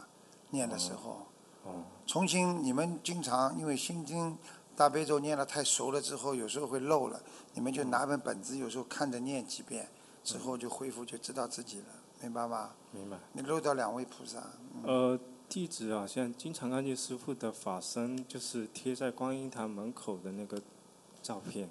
[0.51, 1.27] 念的时候。
[1.65, 1.85] 哦。
[2.07, 4.37] 重新，你们经常因为心经、
[4.77, 7.23] 大悲咒念的太熟了之后，有时候会漏了，
[7.55, 9.89] 你们就拿本本子，有时候看着念几遍，
[10.23, 11.87] 之后就恢复，就知道自己了，
[12.21, 12.71] 明白吗？
[12.91, 13.17] 明白。
[13.33, 14.39] 你漏掉两位菩萨。
[14.75, 15.21] 嗯呃，
[15.55, 20.61] 弟子好像经常看见师傅的法身，就是贴在观音堂门口的那个
[21.23, 21.71] 照片，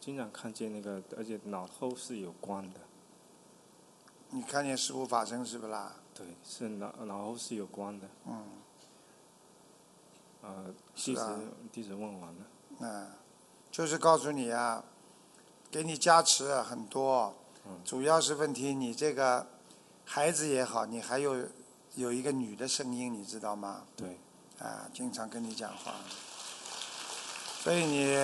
[0.00, 2.80] 经常看见那个，而且脑后是有光的。
[4.30, 5.94] 你看见师傅法身是不啦？
[6.12, 8.08] 对，是脑脑后是有光的。
[8.26, 8.44] 嗯。
[10.42, 12.46] 呃，弟子、是啊弟子问完了。
[12.80, 13.06] 嗯，
[13.70, 14.84] 就是告诉你啊，
[15.70, 17.36] 给你加持很多，
[17.84, 19.46] 主要是问题你这个
[20.04, 21.46] 孩子也好，你还有
[21.94, 23.82] 有一个女的声音，你知道吗？
[23.96, 24.18] 对。
[24.60, 25.94] 啊，经常跟你讲话，
[27.60, 28.16] 所以你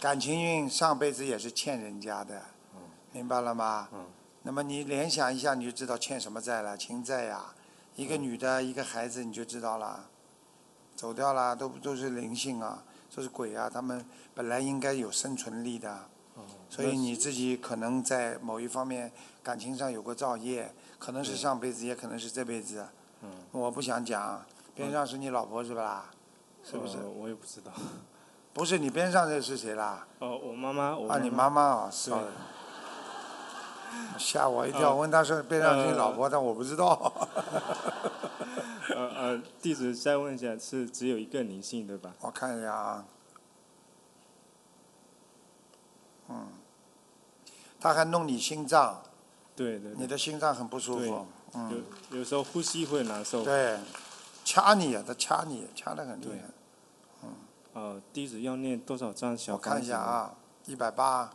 [0.00, 2.42] 感情运上辈子也是欠人家的，
[3.12, 3.86] 明白了吗？
[4.42, 7.54] 那么你联想一下，你就知道欠什么债了，情债呀、
[7.94, 10.08] 一个女的，一个孩子，你就知道了。
[10.96, 12.82] 走掉了，都都是灵性啊，
[13.14, 14.02] 都是鬼啊，他们
[14.34, 16.08] 本来应该有生存力的，
[16.70, 22.86] 所以你自己可能在某一方面感情上有过造业，可能是上辈子，也可能是这辈子。
[23.22, 23.28] 嗯。
[23.50, 24.44] 我不想讲，
[24.74, 26.12] 边上是你老婆是吧？
[26.62, 26.98] 是不是？
[26.98, 27.72] 呃我也不知道。
[28.52, 30.06] 不是你边上这是谁啦？
[30.18, 32.12] 哦，我妈妈，我啊，你妈妈啊，是
[34.18, 37.12] 吓我一跳，呃问他说边上是你老婆，但我不知道。
[38.94, 42.12] 呃呃，弟子再问一下，是只有一个灵性对吧？
[42.20, 43.04] 我看一下啊，
[46.28, 46.48] 嗯，
[47.80, 49.00] 他还弄你心脏，
[49.56, 49.94] 对对对。
[49.96, 53.44] 你的心脏很不舒服，嗯，有有时候呼吸会难受。
[53.44, 53.78] 对，
[54.44, 56.48] 掐你啊，他掐你，掐得很厉害。
[57.22, 57.28] 嗯
[57.72, 59.86] 呃，弟子要念多少张小我看一？
[59.86, 60.34] 下啊，
[60.66, 61.32] 一百八，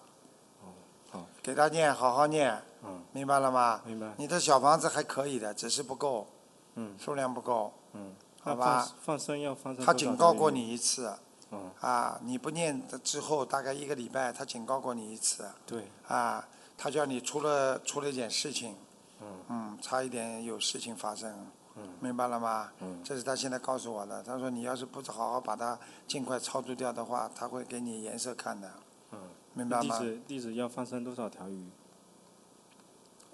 [1.09, 1.25] 好。
[1.41, 3.01] 给他念，好好念，嗯。
[3.13, 3.81] 明白了吗？
[3.85, 4.13] 明白。
[4.17, 6.27] 你的小房子还可以的，只是不够，
[6.75, 6.95] 嗯。
[6.99, 8.13] 数量不够，嗯。
[8.41, 9.17] 好吧放？
[9.17, 11.11] 放生要放生他警告过你一次，
[11.51, 16.45] 嗯啊，你不念的之后大概一个礼拜，他警告过你一次，对，啊，
[16.77, 18.75] 他叫你出了出了一点事情，
[19.21, 21.31] 嗯嗯，差一点有事情发生，
[21.75, 22.71] 嗯明白了吗？
[22.81, 24.21] 嗯这是他现在告诉我的。
[24.23, 28.71] 他说你要是不好好把它尽快操作掉的话，他会给你颜色看的，
[29.11, 29.19] 嗯，
[29.53, 29.99] 明白吗？
[29.99, 31.69] 弟子弟子要放生多少条鱼？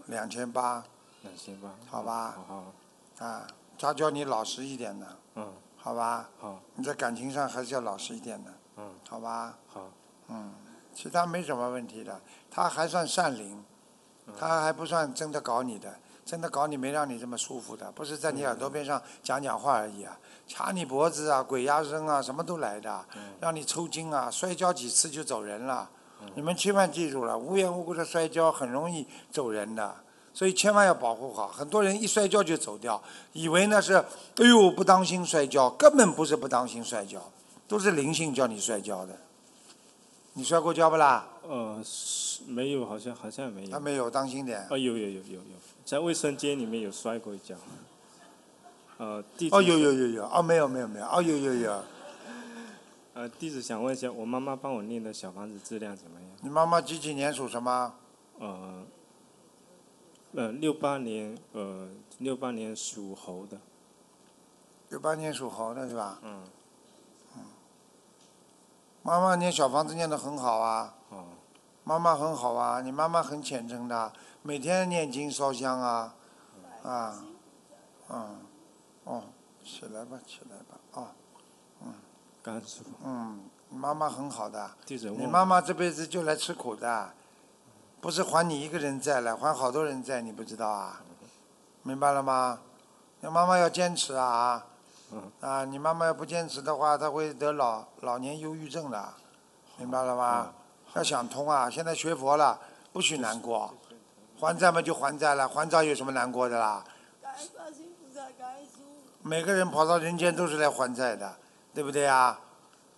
[0.08, 0.84] 两千八，
[1.22, 1.70] 两千八。
[1.88, 2.64] 好吧好
[3.18, 6.30] 好，啊，他叫你老实一点的，嗯，好吧？
[6.40, 9.58] 好，你在感情上还是要老实一点的，嗯，好吧？
[9.68, 9.88] 好，
[10.28, 10.54] 嗯，
[10.94, 12.20] 其他没什么问题的，
[12.50, 13.64] 他还算善灵，
[14.28, 20.18] 嗯他还不算真的搞你的，真的搞你没让你这么舒服的，不是在你耳朵边上讲讲话而已啊，
[20.48, 25.90] 掐你脖子啊，鬼压身啊，什么都来的，嗯让你抽筋啊，摔跤几次就走人了。
[26.36, 29.96] 你们千万记住了，无缘无故的摔跤很容易走人的，
[30.32, 31.48] 所以千万要保护好。
[31.48, 33.02] 很多人一摔跤就走掉，
[33.34, 37.20] 以为那是哎呦不当心摔跤，根本不是不当心摔跤，
[37.68, 39.18] 都是灵性叫你摔跤的。
[40.34, 41.28] 你摔过跤不啦？
[41.44, 43.70] 呃，是没有，好像好像没有。
[43.70, 44.66] 他没有，当心点。
[44.70, 45.42] 哦，有有有有有，
[45.84, 47.56] 在卫生间里面有摔过一跤。
[48.98, 51.84] 呃，弟子哦，有有有有，哦，没有没有没有，哦，有有有。
[53.14, 56.30] 呃，弟子想问一下，我妈妈帮我念的小房子质量怎么样？
[56.42, 57.94] 你妈妈几几年属什么？
[58.40, 58.86] 呃，
[60.34, 63.58] 呃，六八年，呃，六八年属猴的。
[64.88, 66.20] 六八年属猴的是吧？
[66.24, 66.42] 嗯。
[69.04, 70.94] 妈妈念小房子念得很好啊。
[71.10, 71.26] 哦。
[71.84, 76.14] 妈妈很好啊，你妈妈很虔诚的，每天念经烧香啊，
[76.84, 77.24] 啊，
[78.10, 78.40] 嗯，
[79.04, 79.24] 哦，
[79.64, 81.08] 起来吧，起来吧，哦，
[81.82, 81.94] 嗯。
[82.44, 82.90] 感恩师傅。
[83.04, 83.40] 嗯，
[83.70, 84.70] 你妈妈很好的。
[84.88, 87.12] 你妈妈这辈子就来吃苦的，
[88.00, 91.02] 不是还你一个人债了，还好多人债，你不知道啊？
[91.82, 92.60] 明白了吗？
[93.22, 94.66] 你妈妈要坚持啊！
[95.12, 95.32] 嗯。
[95.42, 99.14] 啊，你妈妈要不坚持的话，她会得老老年忧郁症的，
[99.78, 100.54] 明白了吗？
[100.94, 101.70] 要想通啊！
[101.70, 102.60] 现在学佛了，
[102.92, 103.74] 不许难过，
[104.38, 106.84] 还债嘛就还债了，还债有什么难过的啦？
[109.22, 111.38] 每个人跑到人间都是来还债的，
[111.74, 112.40] 对不对啊？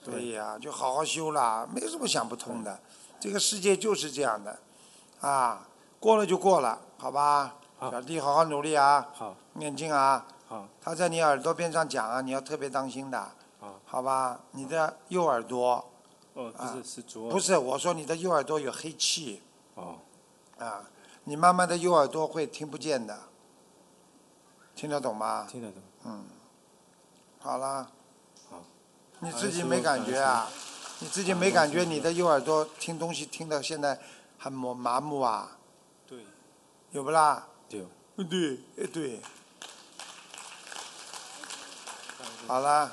[0.04, 2.80] 对呀，就好好修啦，没什么想不通的。
[3.20, 4.58] 这个世界就是这样的，
[5.22, 5.68] 啊，
[6.00, 7.56] 过了就过了，好吧？
[7.80, 10.26] 小弟好好努力啊，好，念经啊。
[10.54, 14.40] 好，他在你耳朵边上讲啊，你要特别当心的，好，好吧？
[14.52, 15.84] 你的右耳朵，
[16.36, 17.28] 哦，不是，是左。
[17.32, 19.42] 不是，我说你的右耳朵有黑气，
[19.74, 19.98] 哦，
[20.60, 20.84] 啊，
[21.24, 23.18] 你慢慢的右耳朵会听不见的，
[24.76, 25.48] 听得懂吗？
[25.50, 25.82] 听得懂。
[26.04, 26.24] 嗯，
[27.40, 27.90] 好啦。
[28.52, 28.62] 好。
[29.22, 30.48] 你自己没感觉啊？
[31.00, 34.00] 你自己没感觉你的右耳朵听东西听到现在
[34.38, 35.58] 很麻麻木啊？
[36.06, 36.24] 对。
[36.92, 37.48] 有不啦？
[37.68, 37.84] 对。
[38.30, 39.20] 对，哎对。
[42.48, 42.92] 好啦。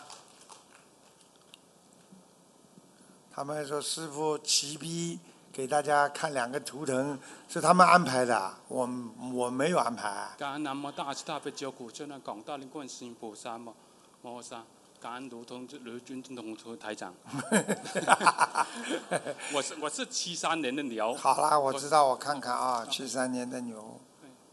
[3.32, 5.18] 他们说师傅骑逼
[5.52, 8.88] 给大家看两个图腾，是他们安排的，我
[9.32, 10.28] 我没有安排。
[10.36, 13.74] 感恩南无大慈大悲救苦救难广大灵观世音菩萨摩
[14.20, 14.62] 摩诃萨，
[15.00, 17.14] 感恩卢通卢军统图台长。
[19.54, 21.14] 我是我是七三年的牛。
[21.14, 23.98] 好啦，我知道，我看看啊，七三年的牛，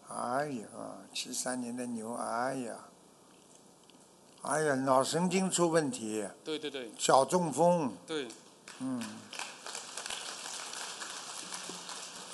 [0.08, 0.66] 哎呀，
[1.14, 2.74] 七三年的牛，哎呀，
[4.48, 6.90] 哎呀，脑神经出问题，对对对。
[6.98, 8.30] 小中风，对。
[8.80, 9.04] 嗯，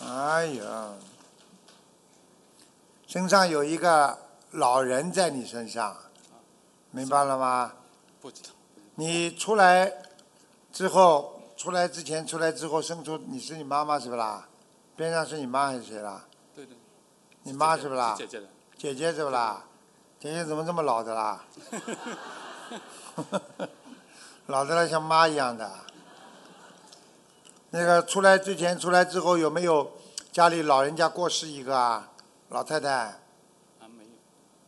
[0.08, 0.94] 哎呀，
[3.08, 4.16] 身上有一个
[4.52, 5.98] 老人在你身上，
[6.92, 7.74] 明白了吗？
[8.22, 8.50] 不知道。
[8.94, 9.92] 你出来
[10.72, 14.48] 之后，出来之前，出来之后生出你是你妈妈是不啦？
[14.96, 16.24] 边上是你妈还是谁啦？
[16.54, 16.78] 对对。
[17.42, 18.14] 你妈是不啦？
[18.16, 18.48] 姐姐的。
[18.78, 19.66] 姐姐是不啦？
[20.24, 21.44] 姐姐怎么这么老的啦？
[24.48, 25.70] 老的了像妈一样的。
[27.72, 29.92] 那个出来之前，出来之后有没有
[30.32, 32.10] 家里老人家过世一个啊？
[32.48, 33.20] 老太太啊，
[33.98, 34.06] 没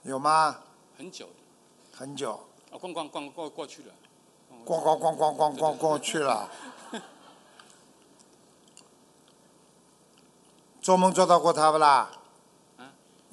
[0.04, 0.12] 有。
[0.12, 0.58] 有吗？
[0.98, 1.32] 很久的。
[1.98, 2.34] 很久。
[2.70, 3.94] 啊，逛逛逛过过去了。
[4.66, 6.52] 逛逛逛逛逛逛逛去了。
[10.82, 12.12] 做梦做到过他不啦？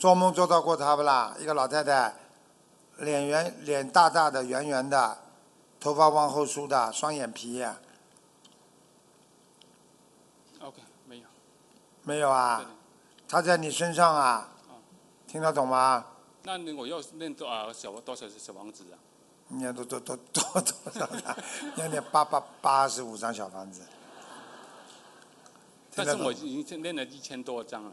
[0.03, 1.33] 做梦做到过他不啦？
[1.39, 2.13] 一个老太太，
[2.99, 5.17] 脸圆脸大大的圆圆的，
[5.79, 7.65] 头发往后梳的，双眼皮。
[10.61, 11.29] OK，没有。
[12.03, 12.69] 没有啊？
[13.29, 14.49] 他在你身上啊？
[15.29, 16.05] 听得懂吗？
[16.43, 18.99] 那你我要念多啊小多少小房子啊？
[19.51, 21.37] 念多多多多多少张？
[21.79, 23.83] 念念八八八十五张小房子。
[25.95, 27.93] 但是我已经练了一千多张了。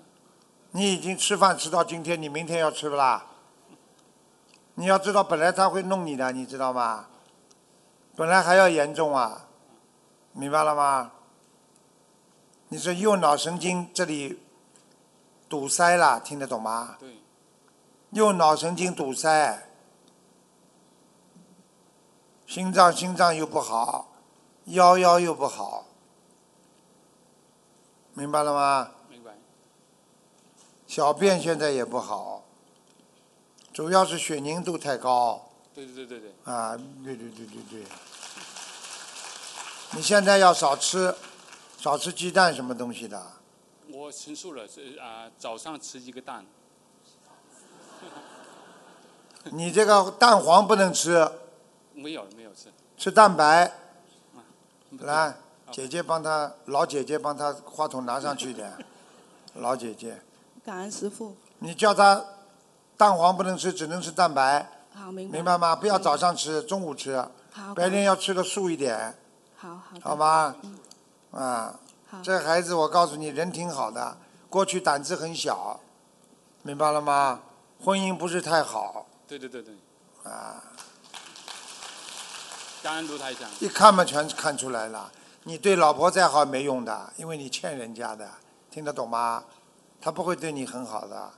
[0.72, 3.26] 你已经吃饭吃到今天，你明天要吃不啦？
[4.76, 7.08] 你要知道，本来他会弄你的，你知道吗？
[8.16, 9.48] 本来还要严重啊，
[10.32, 11.12] 明白了吗？
[12.68, 14.40] 你说右脑神经这里
[15.50, 16.98] 堵塞了，听得懂吗？
[17.00, 17.18] 对。
[18.12, 19.68] 右脑神经堵塞，
[22.46, 24.08] 心脏心脏又不好，
[24.66, 25.86] 腰腰又不好，
[28.14, 28.92] 明白了吗？
[30.90, 32.44] 小便现在也不好，
[33.72, 35.48] 主要是血凝度太高。
[35.72, 36.32] 对对对对对。
[36.52, 36.76] 啊，
[37.06, 37.84] 对对对对对。
[39.92, 41.14] 你现在要少吃，
[41.78, 43.22] 少吃鸡蛋什么东西的。
[43.92, 46.44] 我陈述了，是啊、早上吃一个蛋。
[49.54, 51.30] 你这个蛋黄不能吃，
[51.94, 52.74] 没有没有吃。
[52.98, 53.72] 吃蛋白。
[55.02, 55.36] 来，
[55.72, 58.76] 姐姐帮他，老姐姐帮他话筒拿上去一点。
[59.54, 60.20] 老姐姐，
[60.64, 61.36] 感恩师傅。
[61.60, 62.24] 你叫他
[62.98, 64.70] 蛋黄不能吃，只能吃蛋白。
[64.94, 65.38] 好，明白。
[65.38, 65.76] 明白吗？
[65.76, 67.18] 不要早上吃，中午吃。
[67.52, 67.74] 好。
[67.74, 69.18] 白天要吃的素一点。
[69.56, 69.84] 好好。
[70.02, 70.56] 好吗？
[70.62, 70.80] 嗯。
[71.32, 71.80] 啊。
[72.24, 74.18] 这孩子，我告诉你，人挺好的，
[74.50, 75.80] 过去胆子很小，
[76.64, 77.42] 明白了吗？
[77.84, 79.06] 婚姻不是太好。
[79.28, 79.76] 对对对对。
[80.24, 80.64] 啊。
[82.82, 83.48] 感恩卢台长。
[83.60, 85.12] 一看嘛，全看出来了。
[85.44, 88.28] 你对老婆再好没用的，因为你欠人家的，
[88.72, 89.44] 听得懂吗？
[90.02, 91.32] 他不会对你很好的，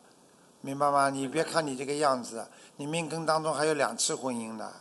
[0.62, 1.10] 明白吗？
[1.10, 2.48] 你别看你这个样子，
[2.78, 4.72] 你命根当中还有两次婚姻呢，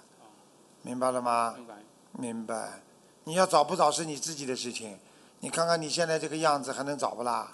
[0.82, 1.54] 明白了吗？
[1.56, 1.74] 明白。
[2.12, 2.82] 明白。
[3.24, 4.98] 你要找不找是你自己的事情，
[5.40, 7.52] 你看看你现在这个样子还能找不啦？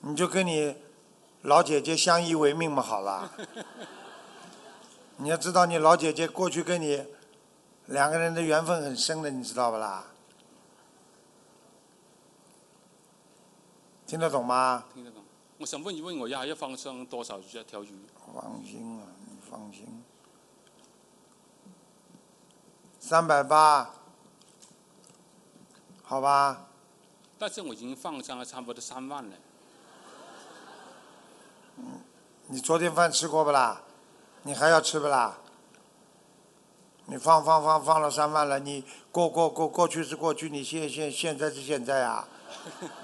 [0.00, 0.76] 你就跟你
[1.42, 3.32] 老姐姐相依为命嘛，好了。
[5.16, 7.06] 你要知道，你老姐姐过去跟你
[7.86, 10.09] 两个人的缘分很深的，你知道不啦？
[14.10, 14.82] 听得懂吗？
[14.92, 15.22] 听得懂。
[15.58, 17.94] 我想问一问，我要要放生多少条鱼？
[18.34, 20.02] 放心啊，你放心。
[22.98, 23.94] 三百八，
[26.02, 26.66] 好吧？
[27.38, 29.36] 但是我已经放生了差不多三万了。
[32.48, 33.80] 你昨天饭吃过不啦？
[34.42, 35.38] 你还要吃不啦？
[37.06, 42.26] 你放放放放了三万了，你过过过过去是过去，你现现现在是现在啊！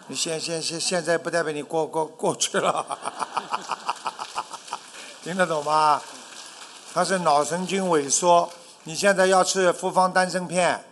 [0.09, 2.85] 你 现现现现在不代表你过过过去了，
[5.23, 6.01] 听得懂吗？
[6.93, 8.49] 他是脑神经萎缩，
[8.85, 10.85] 你现在要吃复方丹参片，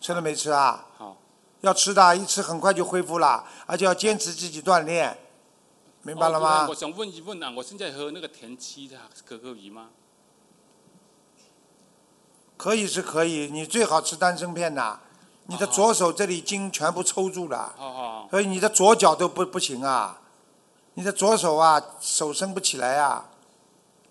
[0.00, 0.86] 吃了没吃啊？
[0.96, 1.16] 好。
[1.62, 5.18] 要吃的，一吃很快就恢复了，而且要坚持自己锻炼，
[6.02, 6.64] 明白了吗？
[6.64, 8.96] 哦我想问一问啊，我现在喝那个田七的
[9.26, 9.88] 可可以吗？
[12.56, 15.00] 可以是可以，你最好吃丹参片呐。
[15.50, 17.74] 你的左手这里筋全部抽住了。
[18.30, 20.20] 所以你的左脚都不不行啊，
[20.94, 23.26] 你的左手啊手伸不起来啊。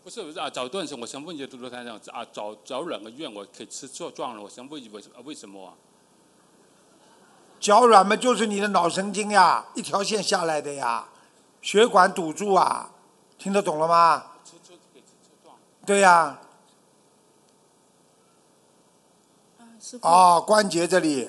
[0.03, 5.73] 不是不是啊，早段时间我想问一下卢台长啊，早早两个月我可以吃做壮了，我想问一问为什么啊？
[7.59, 11.07] 脚软嘛，就是你的脑神经呀，一条线下来的呀，
[11.61, 12.89] 血管堵住啊，
[13.37, 14.25] 听得懂了吗？
[15.85, 16.37] 对呀、
[19.89, 20.07] 师傅。
[20.07, 21.27] 哦，关节这里，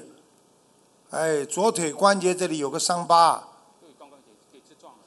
[1.09, 3.43] 哎，左腿关节这里有个伤疤，
[3.81, 4.99] 对，刚刚给给车撞了，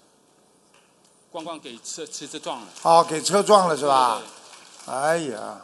[1.31, 2.67] 刚刚给车车子撞了。
[2.81, 4.19] 哦，给车撞了是吧
[4.85, 4.91] 对？
[4.91, 5.61] 哎呀，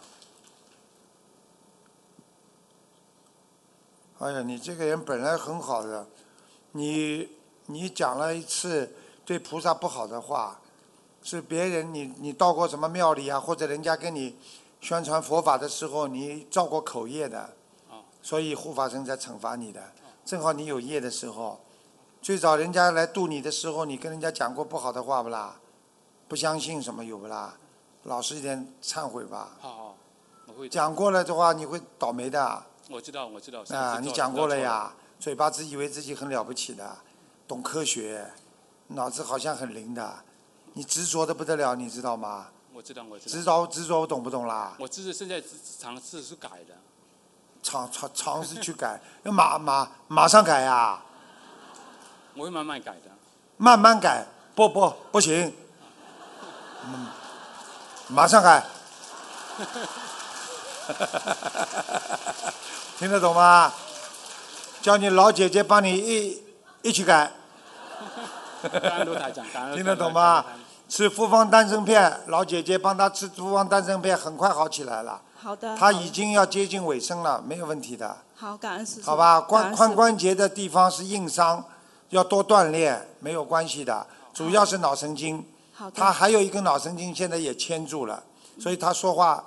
[4.19, 6.05] 哎呀，你这个人本来很好的，
[6.73, 7.27] 你
[7.65, 10.59] 你讲了一次对菩萨不好的话，
[11.23, 14.37] 是别人你你到过什么庙里啊，或者人家跟你
[14.79, 17.55] 宣传佛法的时候，你造过口业的，
[18.29, 19.81] 所以护法神在惩罚你的。
[20.23, 21.59] 正好你有业的时候，
[22.21, 25.59] 最早人家来度你的时候，你跟人家讲过不好的话不啦？
[26.27, 27.57] 不相信什么有不啦？
[28.03, 29.57] 老实一点，忏悔吧。
[29.59, 29.97] 好好，
[30.45, 32.63] 我会讲过了的话，你会倒霉的。
[32.91, 33.63] 我知道我知道。
[33.75, 36.99] 啊，你讲过了呀，嘴巴自以为自己很了不起的，
[37.47, 38.31] 懂科学，
[38.89, 40.19] 脑子好像很灵的，
[40.73, 42.49] 你执着的不得了，你知道吗？
[42.75, 43.31] 我知道我知道。
[43.31, 44.75] 执着执着，我懂不懂啦？
[44.77, 45.41] 我只是现在
[45.79, 46.75] 尝试是改的。
[47.61, 50.99] 尝尝尝试去改，要马马马上改呀、
[52.35, 53.01] 我会慢慢改的。
[53.57, 54.25] 慢慢改，
[54.55, 55.53] 不不不行，
[56.85, 57.07] 嗯，
[58.07, 58.63] 马上改，
[62.97, 63.71] 听得懂吗？
[64.81, 66.41] 叫你老姐姐帮你一
[66.81, 67.29] 一起改，
[69.75, 70.45] 听得懂吗？
[70.87, 75.21] 吃复方丹参片，老姐姐帮他吃复方丹参片，很快好起来了。
[75.41, 75.77] 好的。
[75.77, 78.17] 他已经要接近尾声了，没有问题的。
[78.35, 79.05] 好，感恩师傅。
[79.05, 81.63] 好吧，关髋关节的地方是硬伤，
[82.09, 85.45] 要多锻炼，没有关系的，主要是脑神经。
[85.73, 85.95] 好的。
[85.95, 88.21] 他还有一根脑神经现在也牵住了，
[88.59, 89.43] 所以他说话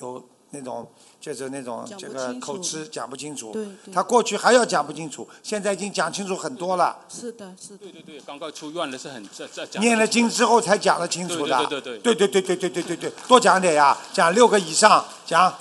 [0.00, 0.86] 有那种
[1.20, 3.52] 就是那种这个口吃讲不清楚。
[3.52, 6.96] 对对他过去还要讲不清楚，现在已经讲清楚很多了。
[7.08, 7.78] 是的，是的。
[7.78, 9.82] 对对对，刚刚出院的是很这这讲。
[9.82, 11.66] 念了经之后才讲得清楚的。
[11.66, 15.52] 对对对对对对对对对对，多讲点呀，讲六个以上，讲。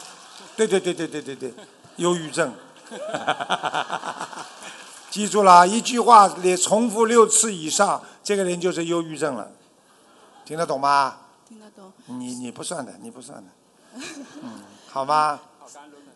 [0.55, 1.53] 对对对对对对对，
[1.97, 2.53] 忧郁症。
[5.09, 9.51] 记住了，一句话连重复六次以上，这个人就是忧郁症了。
[10.45, 11.17] 听得懂吗？
[11.47, 11.91] 听得懂。
[12.05, 13.51] 你你不算的，你不算的，
[14.43, 14.61] 嗯，
[14.95, 15.37] 好吗？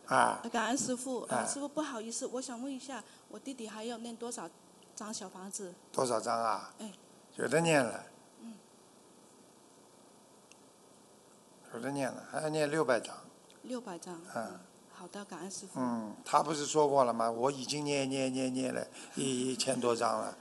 [0.07, 4.49] 啊，感恩师傅，哎呃师傅不好意思，我想问一下，我弟弟还要念多少
[4.95, 5.73] 张小房子？
[5.91, 6.73] 多少张啊？
[6.79, 6.89] 哎，
[7.35, 8.05] 有的念了，
[11.73, 13.13] 有的念了，还要念六百张。
[13.63, 14.17] 六百张。
[14.33, 14.59] 嗯。
[14.93, 15.77] 好的，感恩师傅。
[15.77, 17.29] 嗯，他不是说过了吗？
[17.29, 20.37] 我已经念念念念了一一千多张了，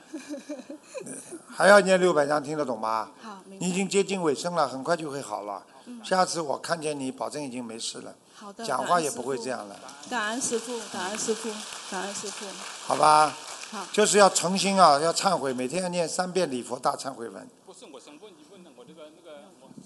[1.48, 3.10] 还要念六百张，听得懂吗？
[3.20, 5.66] 好，你已经接近尾声了，很快就会好了。
[5.86, 8.14] 嗯下次我看见你，保证已经没事了。
[8.38, 8.64] 好的。
[8.64, 9.76] 讲话也不会这样了，
[10.08, 11.50] 感恩师傅，感恩师傅，
[11.90, 12.46] 感恩师傅。
[12.86, 13.34] 好吧？
[13.70, 13.86] 好。
[13.92, 17.48] 就是要诚心啊，要忏悔，每天要念三遍礼佛大忏悔文。
[17.66, 19.38] 不是，我想问一问呢，我这个那个，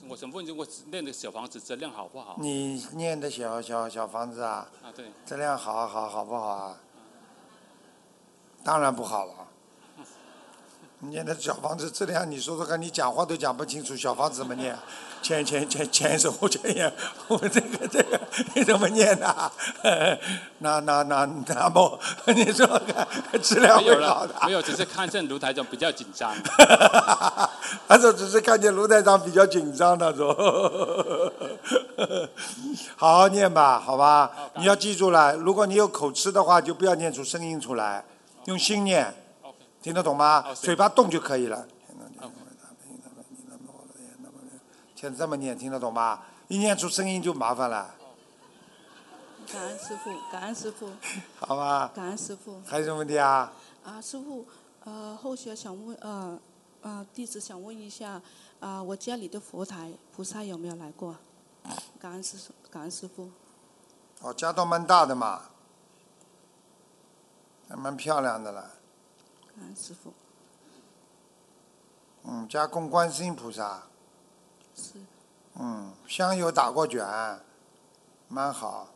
[0.04, 2.36] 我我想问，我念的小房子质量好不好？
[2.38, 5.06] 你念的小小小房子啊，啊，对。
[5.24, 6.76] 质量好好好不好啊？
[8.62, 9.34] 当然不好了。
[11.00, 14.78] 你念的小房子质量，你说说看，你讲话都讲不清楚，小房子怎么念？
[15.22, 16.92] 前前前前手后前眼，
[17.28, 18.20] 我这个这个
[18.54, 19.50] 你怎么念的？
[20.58, 21.98] 那那那那么
[22.34, 23.06] 你说看
[23.40, 26.34] 质量没有会好的？，了没有，只是看见卢台长比较紧张。
[27.88, 30.32] 他说只是看见卢台长比较紧张，他说，
[32.96, 34.30] 好好念吧，好吧？
[34.56, 38.04] 你要记住了，如果你有口吃的话，就不要念出声音出来，
[38.46, 39.14] 用心念，
[39.82, 40.44] 听得懂吗？
[40.54, 41.64] 嘴巴动就可以了。
[45.02, 46.22] 先这么念，听得懂吧？
[46.46, 47.92] 一念出声音就麻烦了，
[49.52, 50.92] 感恩师傅，感恩师傅，
[51.40, 51.90] 好吧？
[51.92, 52.62] 感恩师傅。
[52.64, 53.52] 还有什么问题啊？
[53.82, 54.46] 啊，师傅，
[54.84, 56.38] 呃，后学想问，呃，
[56.82, 58.22] 呃，弟子想问一下，
[58.60, 61.16] 啊、我家里的佛台菩萨有没有来过？
[61.98, 62.36] 感恩师，
[62.70, 63.28] 感恩师傅。
[64.20, 65.42] 哦，家倒蛮大的嘛，
[67.68, 68.70] 还蛮漂亮的了。
[69.56, 70.14] 感恩师傅。
[72.22, 73.82] 嗯，家供观世音菩萨。
[74.74, 74.94] 是。
[75.54, 77.06] 嗯，香油打过卷，
[78.28, 78.88] 蛮好。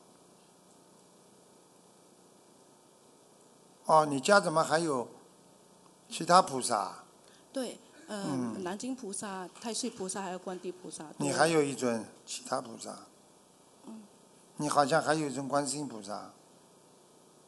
[3.84, 5.08] 哦，你家怎么还有
[6.08, 7.04] 其他菩萨？
[7.52, 7.78] 对，
[8.08, 11.04] 呃，嗯南京菩萨、太岁菩萨还有观地菩萨。
[11.18, 12.96] 你还有一尊其他菩萨？
[13.86, 14.02] 嗯
[14.56, 16.32] 你好像还有一尊观世音菩萨。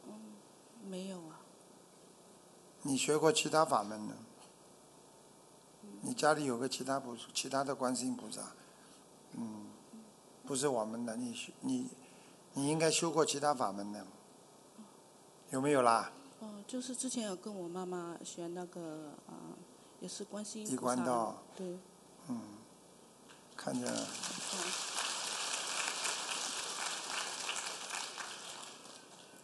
[0.07, 0.13] 嗯
[0.87, 1.41] 没有啊？
[2.83, 4.13] 你学过其他法门的？
[6.01, 8.41] 你家里有个其他菩其他的观世音菩萨？
[9.33, 9.67] 嗯，
[10.45, 11.89] 不是我们的，你学你
[12.53, 14.05] 你应该修过其他法门的，
[15.51, 16.11] 有没有啦？
[16.39, 19.53] 哦、就是之前有跟我妈妈学那个啊、
[19.99, 21.77] 也是观世音一菩萨道对。
[22.29, 22.41] 嗯，
[23.57, 24.07] 看见了。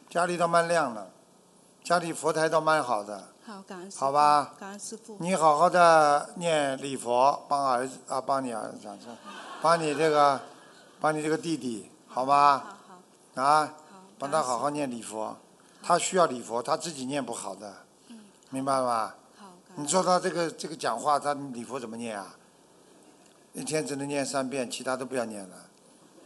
[0.09, 1.11] 家里倒蛮亮的，
[1.83, 3.34] 家里佛台倒蛮好的。
[3.45, 3.91] 好，感恩。
[3.91, 5.17] 好吧感恩师傅。
[5.19, 9.15] 你好好的念礼佛，帮儿子啊，帮你儿子讲错，
[9.61, 10.41] 帮你这个，
[10.99, 12.63] 帮你这个弟弟，好吗？
[13.35, 13.71] 啊，
[14.17, 15.37] 帮他好好念礼佛，
[15.83, 17.71] 他需要礼佛，他自己念不好的，
[18.49, 19.13] 明白吗？
[19.75, 22.35] 你说他这个这个讲话，他礼佛怎么念啊？
[23.53, 25.55] 一天只能念三遍，其他都不要念了，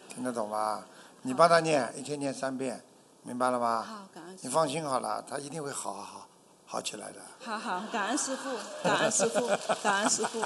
[0.07, 0.85] 听得懂吗？
[1.23, 2.81] 你帮他念，一天念三遍，
[3.23, 3.81] 明白了吗？
[3.81, 4.37] 好，感恩。
[4.41, 6.28] 你放心好了，他一定会好好好
[6.71, 7.15] 好起来的。
[7.43, 9.47] 好好，感恩师傅，感恩师傅，
[9.81, 10.39] 感恩师傅。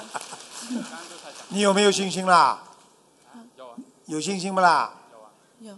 [1.49, 2.63] 你有没有信心啦？
[3.57, 3.75] 有啊。
[4.05, 4.93] 有信心不啦？
[5.59, 5.77] 有。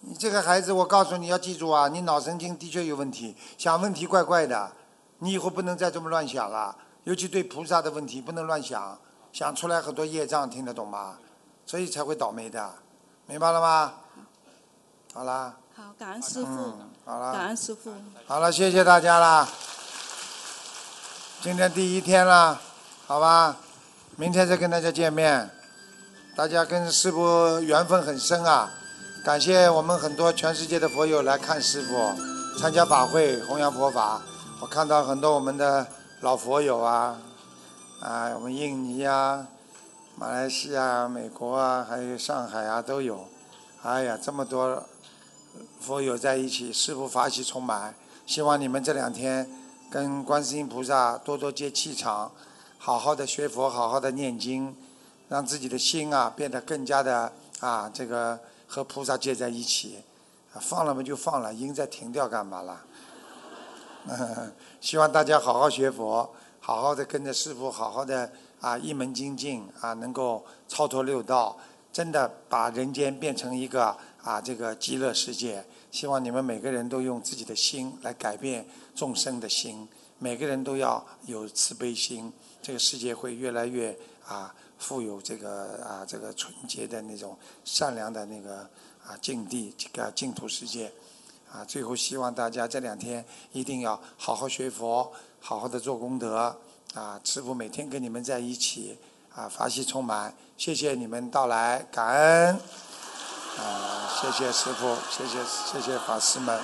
[0.00, 4.72] 你这个孩子，我告诉你要记住啊，你脑神经的确有问题，想问题怪怪的，
[5.18, 8.98] 你以后不能再这么乱想了，尤其对菩萨的问题不能乱想，
[9.32, 11.18] 想出来很多业障，听得懂吗？
[11.64, 12.68] 所以才会倒霉的，
[13.26, 13.94] 明白了吗？
[15.14, 17.92] 好啦，好，感恩师傅，嗯好啦感恩师傅。
[18.26, 19.48] 好了，谢谢大家啦。
[21.44, 22.58] 今天第一天了，
[23.06, 23.54] 好吧，
[24.16, 25.50] 明天再跟大家见面。
[26.34, 28.70] 大家跟师傅缘分很深啊，
[29.22, 32.14] 感谢我们很多全世界的佛友来看师傅，
[32.58, 34.22] 参加法会弘扬佛法。
[34.58, 35.86] 我看到很多我们的
[36.22, 37.18] 老佛友啊，
[38.00, 39.46] 啊，我们印尼啊、
[40.16, 43.28] 马来西亚、美国啊，还有上海啊都有。
[43.82, 44.82] 哎呀，这么多
[45.78, 47.94] 佛友在一起，师傅法喜充满。
[48.24, 49.46] 希望你们这两天
[49.94, 52.32] 跟观世音菩萨多多接气场，
[52.78, 54.74] 好好的学佛，好好的念经，
[55.28, 60.02] 让自己的心啊变得更加的啊这个和菩萨接在一起。
[60.52, 62.84] 啊 放了嘛就放了，音再停掉干嘛啦？
[64.80, 71.56] 希望大家好好学佛，好好的跟着师傅，好好的啊一门精进啊，能够超脱六道，
[71.92, 75.64] 真的把人间变成一个啊这个极乐世界。
[75.94, 78.66] 希望你们每个人都用自己的心来改变
[78.96, 79.86] 众生的心，
[80.18, 83.96] 每个人都要有慈悲心，这个世界会越来越
[84.26, 88.68] 啊富有这个啊这个纯洁的那种善良的那个
[89.06, 90.92] 啊境地，这个净土世界。
[91.52, 96.58] 啊，最后希望大家这两天一定要好好学佛，好好的做功德。
[96.94, 98.98] 啊，师傅每天跟你们在一起，
[99.32, 100.34] 啊，法喜充满。
[100.56, 102.58] 谢谢你们到来，感恩。
[103.58, 106.58] 啊，谢谢师傅，谢谢谢谢法师们，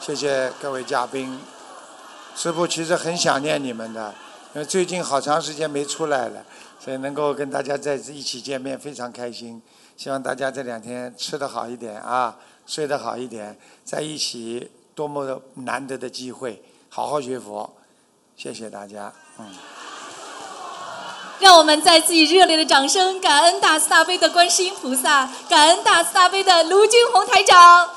[0.00, 1.40] 谢谢各位嘉宾。
[2.34, 4.12] 师傅其实很想念你们的，
[4.54, 6.44] 因为最近好长时间没出来了，
[6.78, 9.62] 所以能够跟大家在一起见面非常开心。
[9.96, 12.36] 希望大家这两天吃得好一点啊，
[12.66, 17.72] 睡得好一点，在一起多么难得的机会，好好学佛。
[18.36, 19.75] 谢谢大家，嗯。
[21.38, 27.88] 让我们再次以热烈的掌声，感恩大慈大悲的观世音菩萨，感恩大慈大悲的卢军宏台长。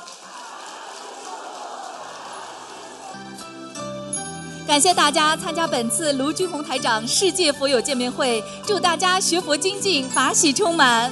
[4.68, 11.12] 感谢大家参加本次卢军宏台长世界佛友见面会，祝大家学佛精进，法喜充满。